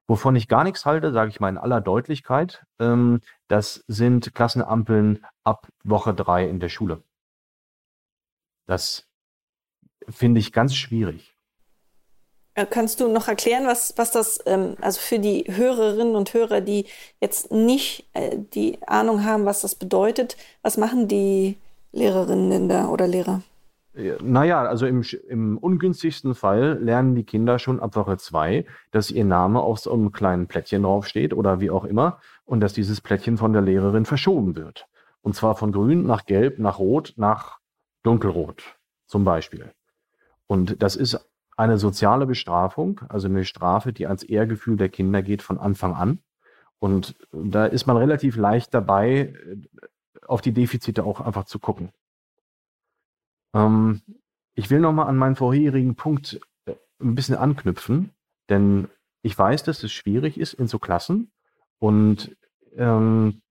[0.06, 5.24] Wovon ich gar nichts halte, sage ich mal in aller Deutlichkeit, ähm, das sind Klassenampeln
[5.44, 7.02] ab Woche drei in der Schule.
[8.66, 9.06] Das
[10.08, 11.34] finde ich ganz schwierig.
[12.54, 16.60] Äh, kannst du noch erklären, was, was das, ähm, also für die Hörerinnen und Hörer,
[16.60, 16.86] die
[17.20, 21.56] jetzt nicht äh, die Ahnung haben, was das bedeutet, was machen die
[21.92, 23.42] Lehrerinnen da oder Lehrer?
[24.20, 29.24] Naja, also im, im ungünstigsten Fall lernen die Kinder schon ab Woche zwei, dass ihr
[29.24, 33.38] Name auf so einem kleinen Plättchen draufsteht oder wie auch immer und dass dieses Plättchen
[33.38, 34.88] von der Lehrerin verschoben wird.
[35.22, 37.60] Und zwar von grün nach gelb, nach rot, nach
[38.02, 38.64] dunkelrot
[39.06, 39.72] zum Beispiel.
[40.54, 41.18] Und das ist
[41.56, 46.20] eine soziale Bestrafung, also eine Strafe, die ans Ehrgefühl der Kinder geht von Anfang an.
[46.78, 49.34] Und da ist man relativ leicht dabei,
[50.24, 51.90] auf die Defizite auch einfach zu gucken.
[53.52, 54.02] Ähm,
[54.54, 58.10] ich will nochmal an meinen vorherigen Punkt äh, ein bisschen anknüpfen,
[58.48, 58.86] denn
[59.22, 61.32] ich weiß, dass es schwierig ist in so Klassen
[61.80, 62.36] und
[62.76, 63.42] ähm,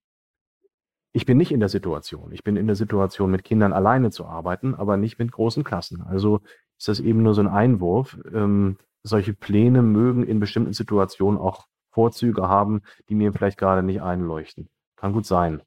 [1.12, 2.32] ich bin nicht in der Situation.
[2.32, 6.02] Ich bin in der Situation, mit Kindern alleine zu arbeiten, aber nicht mit großen Klassen.
[6.02, 6.42] Also
[6.78, 8.18] ist das eben nur so ein Einwurf.
[8.34, 14.02] Ähm, solche Pläne mögen in bestimmten Situationen auch Vorzüge haben, die mir vielleicht gerade nicht
[14.02, 14.70] einleuchten.
[14.96, 15.62] Kann gut sein.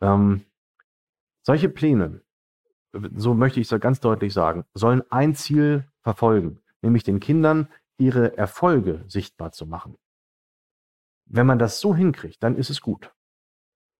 [0.00, 0.44] Ähm,
[1.42, 2.22] solche Pläne,
[3.14, 7.68] so möchte ich es ganz deutlich sagen, sollen ein Ziel verfolgen, nämlich den Kindern
[7.98, 9.96] ihre Erfolge sichtbar zu machen.
[11.24, 13.12] Wenn man das so hinkriegt, dann ist es gut.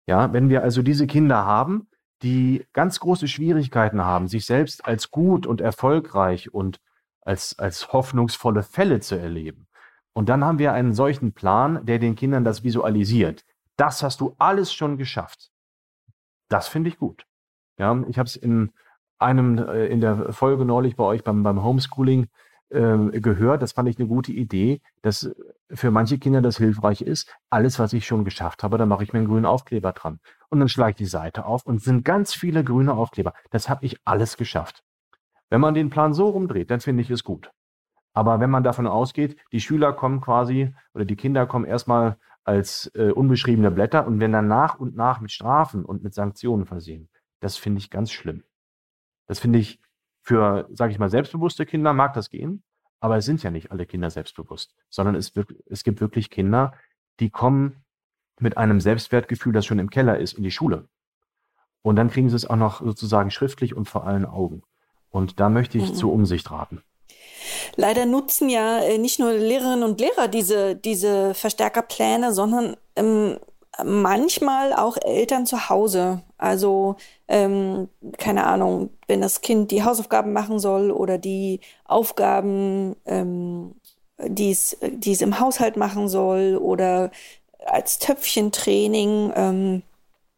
[0.06, 1.88] Ja, wenn wir also diese Kinder haben,
[2.22, 6.80] die ganz große Schwierigkeiten haben, sich selbst als gut und erfolgreich und
[7.20, 9.66] als, als hoffnungsvolle Fälle zu erleben.
[10.12, 13.44] Und dann haben wir einen solchen Plan, der den Kindern das visualisiert.
[13.76, 15.50] Das hast du alles schon geschafft.
[16.48, 17.26] Das finde ich gut.
[17.78, 18.72] Ja, ich habe es in
[19.18, 22.28] einem, äh, in der Folge neulich bei euch beim, beim Homeschooling
[22.70, 23.60] äh, gehört.
[23.60, 25.30] Das fand ich eine gute Idee, dass
[25.70, 27.32] für manche Kinder das hilfreich ist.
[27.50, 30.20] Alles, was ich schon geschafft habe, da mache ich mir einen grünen Aufkleber dran.
[30.48, 33.34] Und dann schlage ich die Seite auf und sind ganz viele grüne Aufkleber.
[33.50, 34.84] Das habe ich alles geschafft.
[35.50, 37.50] Wenn man den Plan so rumdreht, dann finde ich es gut.
[38.12, 42.90] Aber wenn man davon ausgeht, die Schüler kommen quasi oder die Kinder kommen erstmal als
[42.94, 47.08] äh, unbeschriebene Blätter und werden dann nach und nach mit Strafen und mit Sanktionen versehen,
[47.40, 48.44] das finde ich ganz schlimm.
[49.26, 49.80] Das finde ich
[50.22, 52.62] für, sage ich mal, selbstbewusste Kinder mag das gehen,
[53.06, 55.32] aber es sind ja nicht alle Kinder selbstbewusst, sondern es,
[55.66, 56.72] es gibt wirklich Kinder,
[57.20, 57.84] die kommen
[58.40, 60.88] mit einem Selbstwertgefühl, das schon im Keller ist, in die Schule.
[61.82, 64.64] Und dann kriegen sie es auch noch sozusagen schriftlich und vor allen Augen.
[65.08, 65.94] Und da möchte ich mhm.
[65.94, 66.82] zur Umsicht raten.
[67.76, 73.38] Leider nutzen ja äh, nicht nur Lehrerinnen und Lehrer diese, diese Verstärkerpläne, sondern ähm,
[73.84, 76.22] manchmal auch Eltern zu Hause.
[76.38, 76.96] Also,
[77.28, 83.74] ähm, keine Ahnung, wenn das Kind die Hausaufgaben machen soll oder die Aufgaben, ähm,
[84.18, 84.72] die es
[85.20, 87.10] im Haushalt machen soll oder
[87.66, 89.82] als Töpfchentraining, ähm,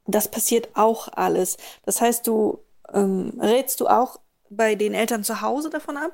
[0.06, 1.58] das passiert auch alles.
[1.84, 2.58] Das heißt, du
[2.92, 4.18] ähm, rätst du auch
[4.50, 6.12] bei den Eltern zu Hause davon ab?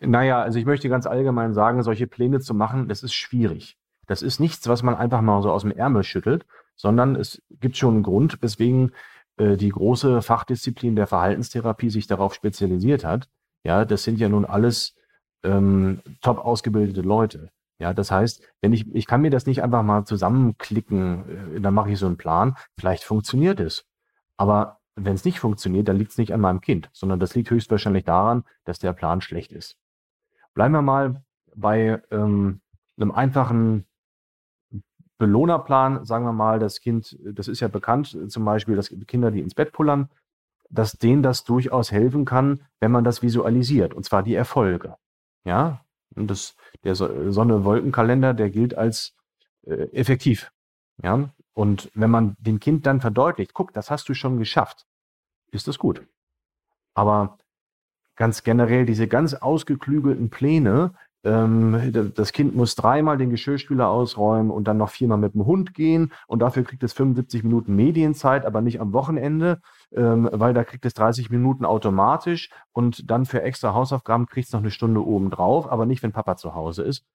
[0.00, 3.78] Naja, also ich möchte ganz allgemein sagen, solche Pläne zu machen, das ist schwierig.
[4.06, 6.44] Das ist nichts, was man einfach mal so aus dem Ärmel schüttelt,
[6.76, 8.92] sondern es gibt schon einen Grund, weswegen
[9.36, 13.28] äh, die große Fachdisziplin der Verhaltenstherapie sich darauf spezialisiert hat.
[13.64, 14.96] Ja, das sind ja nun alles
[15.42, 17.50] ähm, top ausgebildete Leute.
[17.78, 21.74] Ja, das heißt, wenn ich, ich kann mir das nicht einfach mal zusammenklicken, äh, dann
[21.74, 22.56] mache ich so einen Plan.
[22.78, 23.84] Vielleicht funktioniert es.
[24.36, 27.50] Aber wenn es nicht funktioniert, dann liegt es nicht an meinem Kind, sondern das liegt
[27.50, 29.76] höchstwahrscheinlich daran, dass der Plan schlecht ist.
[30.54, 31.24] Bleiben wir mal
[31.56, 32.60] bei ähm,
[32.96, 33.86] einem einfachen
[35.24, 39.40] Belohnerplan, sagen wir mal, das Kind, das ist ja bekannt, zum Beispiel, dass Kinder, die
[39.40, 40.10] ins Bett pullern,
[40.68, 44.96] dass denen das durchaus helfen kann, wenn man das visualisiert, und zwar die Erfolge.
[45.44, 45.80] Ja,
[46.14, 49.16] und das, der Sonne-Wolkenkalender, der gilt als
[49.62, 50.52] äh, effektiv.
[51.02, 54.84] Ja, und wenn man dem Kind dann verdeutlicht, guck, das hast du schon geschafft,
[55.52, 56.06] ist das gut.
[56.92, 57.38] Aber
[58.16, 60.92] ganz generell diese ganz ausgeklügelten Pläne,
[61.24, 66.12] das Kind muss dreimal den Geschirrspüler ausräumen und dann noch viermal mit dem Hund gehen
[66.26, 69.62] und dafür kriegt es 75 Minuten Medienzeit, aber nicht am Wochenende,
[69.92, 74.52] ähm, weil da kriegt es 30 Minuten automatisch und dann für extra Hausaufgaben kriegt es
[74.52, 77.06] noch eine Stunde oben drauf, aber nicht, wenn Papa zu Hause ist.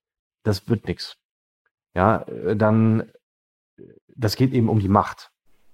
[0.43, 1.17] Das wird nichts.
[1.93, 3.11] Ja, äh, dann,
[4.07, 5.28] das geht eben um die Macht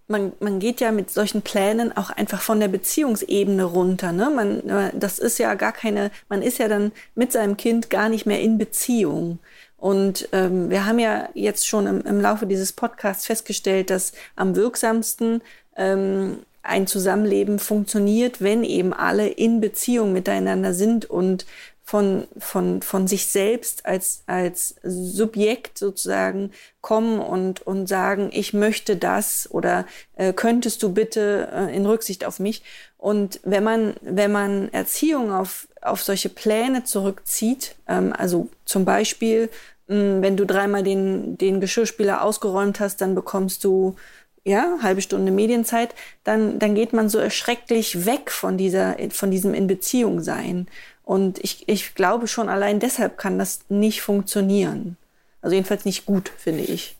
[0.07, 4.11] man, man geht ja mit solchen Plänen auch einfach von der Beziehungsebene runter.
[4.11, 4.29] Ne?
[4.29, 8.25] Man, das ist ja gar keine, man ist ja dann mit seinem Kind gar nicht
[8.25, 9.39] mehr in Beziehung.
[9.77, 14.55] Und ähm, wir haben ja jetzt schon im, im Laufe dieses Podcasts festgestellt, dass am
[14.55, 15.41] wirksamsten
[15.75, 21.45] ähm, ein Zusammenleben funktioniert, wenn eben alle in Beziehung miteinander sind und
[21.87, 28.95] von, von, von sich selbst als, als Subjekt sozusagen kommen und, und sagen, ich möchte
[28.95, 32.63] das oder äh, könntest du bitte äh, in Rücksicht auf mich.
[32.97, 39.49] Und wenn man, wenn man Erziehung auf, auf solche Pläne zurückzieht, ähm, also zum Beispiel,
[39.87, 43.95] mh, wenn du dreimal den, den Geschirrspüler ausgeräumt hast, dann bekommst du
[44.43, 49.55] ja, halbe Stunde Medienzeit, dann, dann geht man so erschrecklich weg von dieser, von diesem
[49.55, 50.67] in Beziehung sein.
[51.05, 54.97] Und ich, ich glaube schon allein deshalb kann das nicht funktionieren.
[55.41, 56.97] Also jedenfalls nicht gut, finde ich.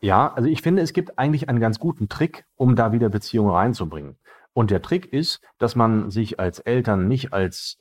[0.00, 3.50] Ja, also ich finde, es gibt eigentlich einen ganz guten Trick, um da wieder Beziehungen
[3.50, 4.16] reinzubringen.
[4.52, 7.78] Und der Trick ist, dass man sich als Eltern nicht als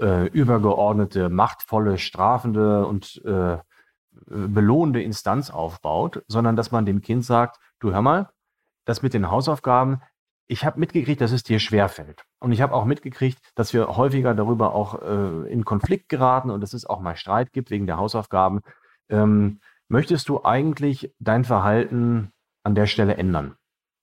[0.00, 3.58] äh, übergeordnete, machtvolle, strafende und äh,
[4.26, 8.30] belohnende Instanz aufbaut, sondern dass man dem Kind sagt, du hör mal,
[8.86, 10.00] das mit den Hausaufgaben,
[10.48, 12.24] ich habe mitgekriegt, dass es dir schwerfällt.
[12.38, 16.60] Und ich habe auch mitgekriegt, dass wir häufiger darüber auch äh, in Konflikt geraten und
[16.60, 18.60] dass es auch mal Streit gibt wegen der Hausaufgaben.
[19.08, 22.32] Ähm, möchtest du eigentlich dein Verhalten
[22.62, 23.56] an der Stelle ändern?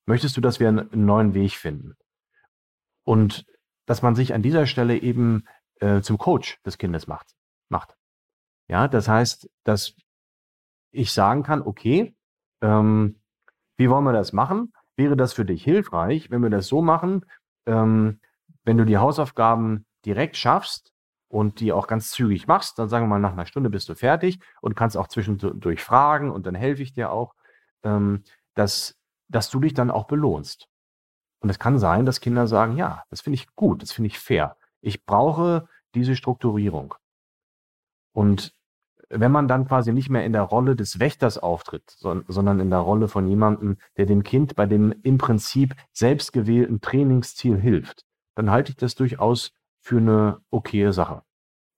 [0.05, 1.95] Möchtest du, dass wir einen, neuen Weg finden?
[3.05, 3.45] Und
[3.85, 5.45] dass man sich an dieser Stelle eben
[5.79, 7.33] äh, zum Coach des Kindes macht.
[7.69, 7.95] macht.
[8.69, 9.95] Ja, das heißt, dass
[10.91, 12.15] ich sagen kann, okay,
[12.61, 13.21] ähm,
[13.77, 14.73] wie wollen wir das machen?
[14.95, 17.25] Wäre das für dich hilfreich, wenn wir das so machen,
[17.65, 18.19] ähm,
[18.63, 20.93] wenn du die Hausaufgaben direkt schaffst
[21.27, 23.95] und die auch ganz zügig machst, dann sagen wir mal, nach einer Stunde bist du
[23.95, 27.33] fertig und kannst auch zwischendurch fragen und dann helfe ich dir auch,
[27.83, 28.23] ähm,
[28.53, 28.97] dass,
[29.29, 30.67] dass du dich dann auch belohnst.
[31.39, 34.19] Und es kann sein, dass Kinder sagen, ja, das finde ich gut, das finde ich
[34.19, 34.57] fair.
[34.79, 36.95] Ich brauche diese Strukturierung.
[38.13, 38.53] Und
[39.15, 42.79] wenn man dann quasi nicht mehr in der Rolle des Wächters auftritt, sondern in der
[42.79, 48.05] Rolle von jemandem, der dem Kind bei dem im Prinzip selbstgewählten Trainingsziel hilft,
[48.35, 51.23] dann halte ich das durchaus für eine okaye Sache.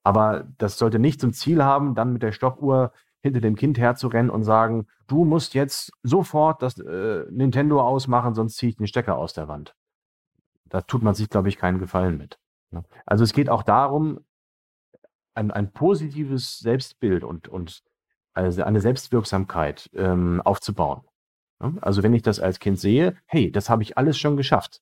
[0.04, 4.30] Aber das sollte nicht zum Ziel haben, dann mit der Stoppuhr hinter dem Kind herzurennen
[4.30, 9.18] und sagen, du musst jetzt sofort das äh, Nintendo ausmachen, sonst ziehe ich den Stecker
[9.18, 9.76] aus der Wand.
[10.70, 12.40] Da tut man sich, glaube ich, keinen Gefallen mit.
[12.70, 12.84] Ne?
[13.06, 14.20] Also es geht auch darum,
[15.36, 17.84] ein, ein positives Selbstbild und, und
[18.34, 21.02] also eine Selbstwirksamkeit ähm, aufzubauen.
[21.60, 21.78] Ne?
[21.82, 24.82] Also wenn ich das als Kind sehe, hey, das habe ich alles schon geschafft.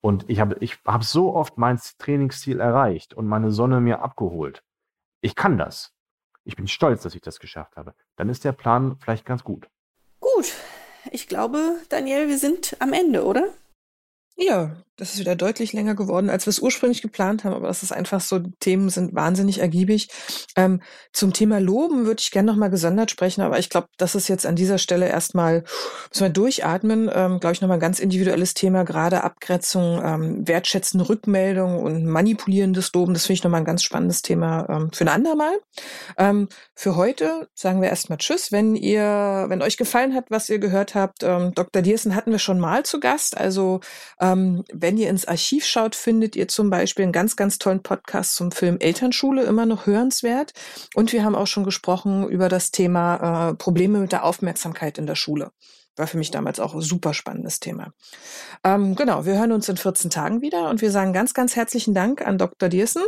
[0.00, 4.62] Und ich habe ich hab so oft mein Trainingsziel erreicht und meine Sonne mir abgeholt.
[5.20, 5.92] Ich kann das.
[6.44, 7.94] Ich bin stolz, dass ich das geschafft habe.
[8.14, 9.68] Dann ist der Plan vielleicht ganz gut.
[10.20, 10.52] Gut.
[11.10, 13.48] Ich glaube, Daniel, wir sind am Ende, oder?
[14.38, 17.82] Ja, das ist wieder deutlich länger geworden, als wir es ursprünglich geplant haben, aber das
[17.82, 20.08] ist einfach so, Themen sind wahnsinnig ergiebig.
[20.56, 20.80] Ähm,
[21.12, 24.46] zum Thema Loben würde ich gerne nochmal gesondert sprechen, aber ich glaube, das ist jetzt
[24.46, 25.64] an dieser Stelle erstmal,
[26.10, 31.08] müssen wir durchatmen, ähm, glaube ich, nochmal ein ganz individuelles Thema, gerade Abgrenzung, ähm, wertschätzende
[31.08, 35.08] Rückmeldung und manipulierendes Loben, das finde ich nochmal ein ganz spannendes Thema ähm, für ein
[35.08, 35.52] andermal.
[36.16, 38.50] Ähm, für heute sagen wir erstmal Tschüss.
[38.50, 41.82] Wenn ihr, wenn euch gefallen hat, was ihr gehört habt, ähm, Dr.
[41.82, 43.80] Diersen hatten wir schon mal zu Gast, also
[44.32, 48.34] ähm, wenn ihr ins Archiv schaut, findet ihr zum Beispiel einen ganz, ganz tollen Podcast
[48.34, 50.52] zum Film Elternschule, immer noch hörenswert.
[50.94, 55.06] Und wir haben auch schon gesprochen über das Thema äh, Probleme mit der Aufmerksamkeit in
[55.06, 55.50] der Schule.
[55.96, 57.92] War für mich damals auch ein super spannendes Thema.
[58.64, 61.94] Ähm, genau, wir hören uns in 14 Tagen wieder und wir sagen ganz, ganz herzlichen
[61.94, 62.68] Dank an Dr.
[62.68, 63.02] Diersen.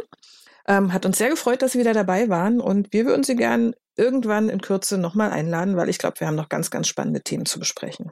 [0.66, 3.74] Ähm, hat uns sehr gefreut, dass Sie wieder dabei waren und wir würden Sie gern
[3.96, 7.46] irgendwann in Kürze nochmal einladen, weil ich glaube, wir haben noch ganz, ganz spannende Themen
[7.46, 8.10] zu besprechen.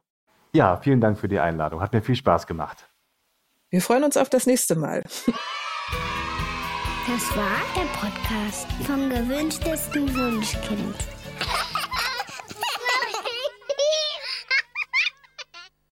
[0.52, 1.80] Ja, vielen Dank für die Einladung.
[1.80, 2.88] Hat mir viel Spaß gemacht.
[3.70, 5.02] Wir freuen uns auf das nächste Mal.
[7.06, 11.15] Das war der Podcast vom gewünschtesten Wunschkind.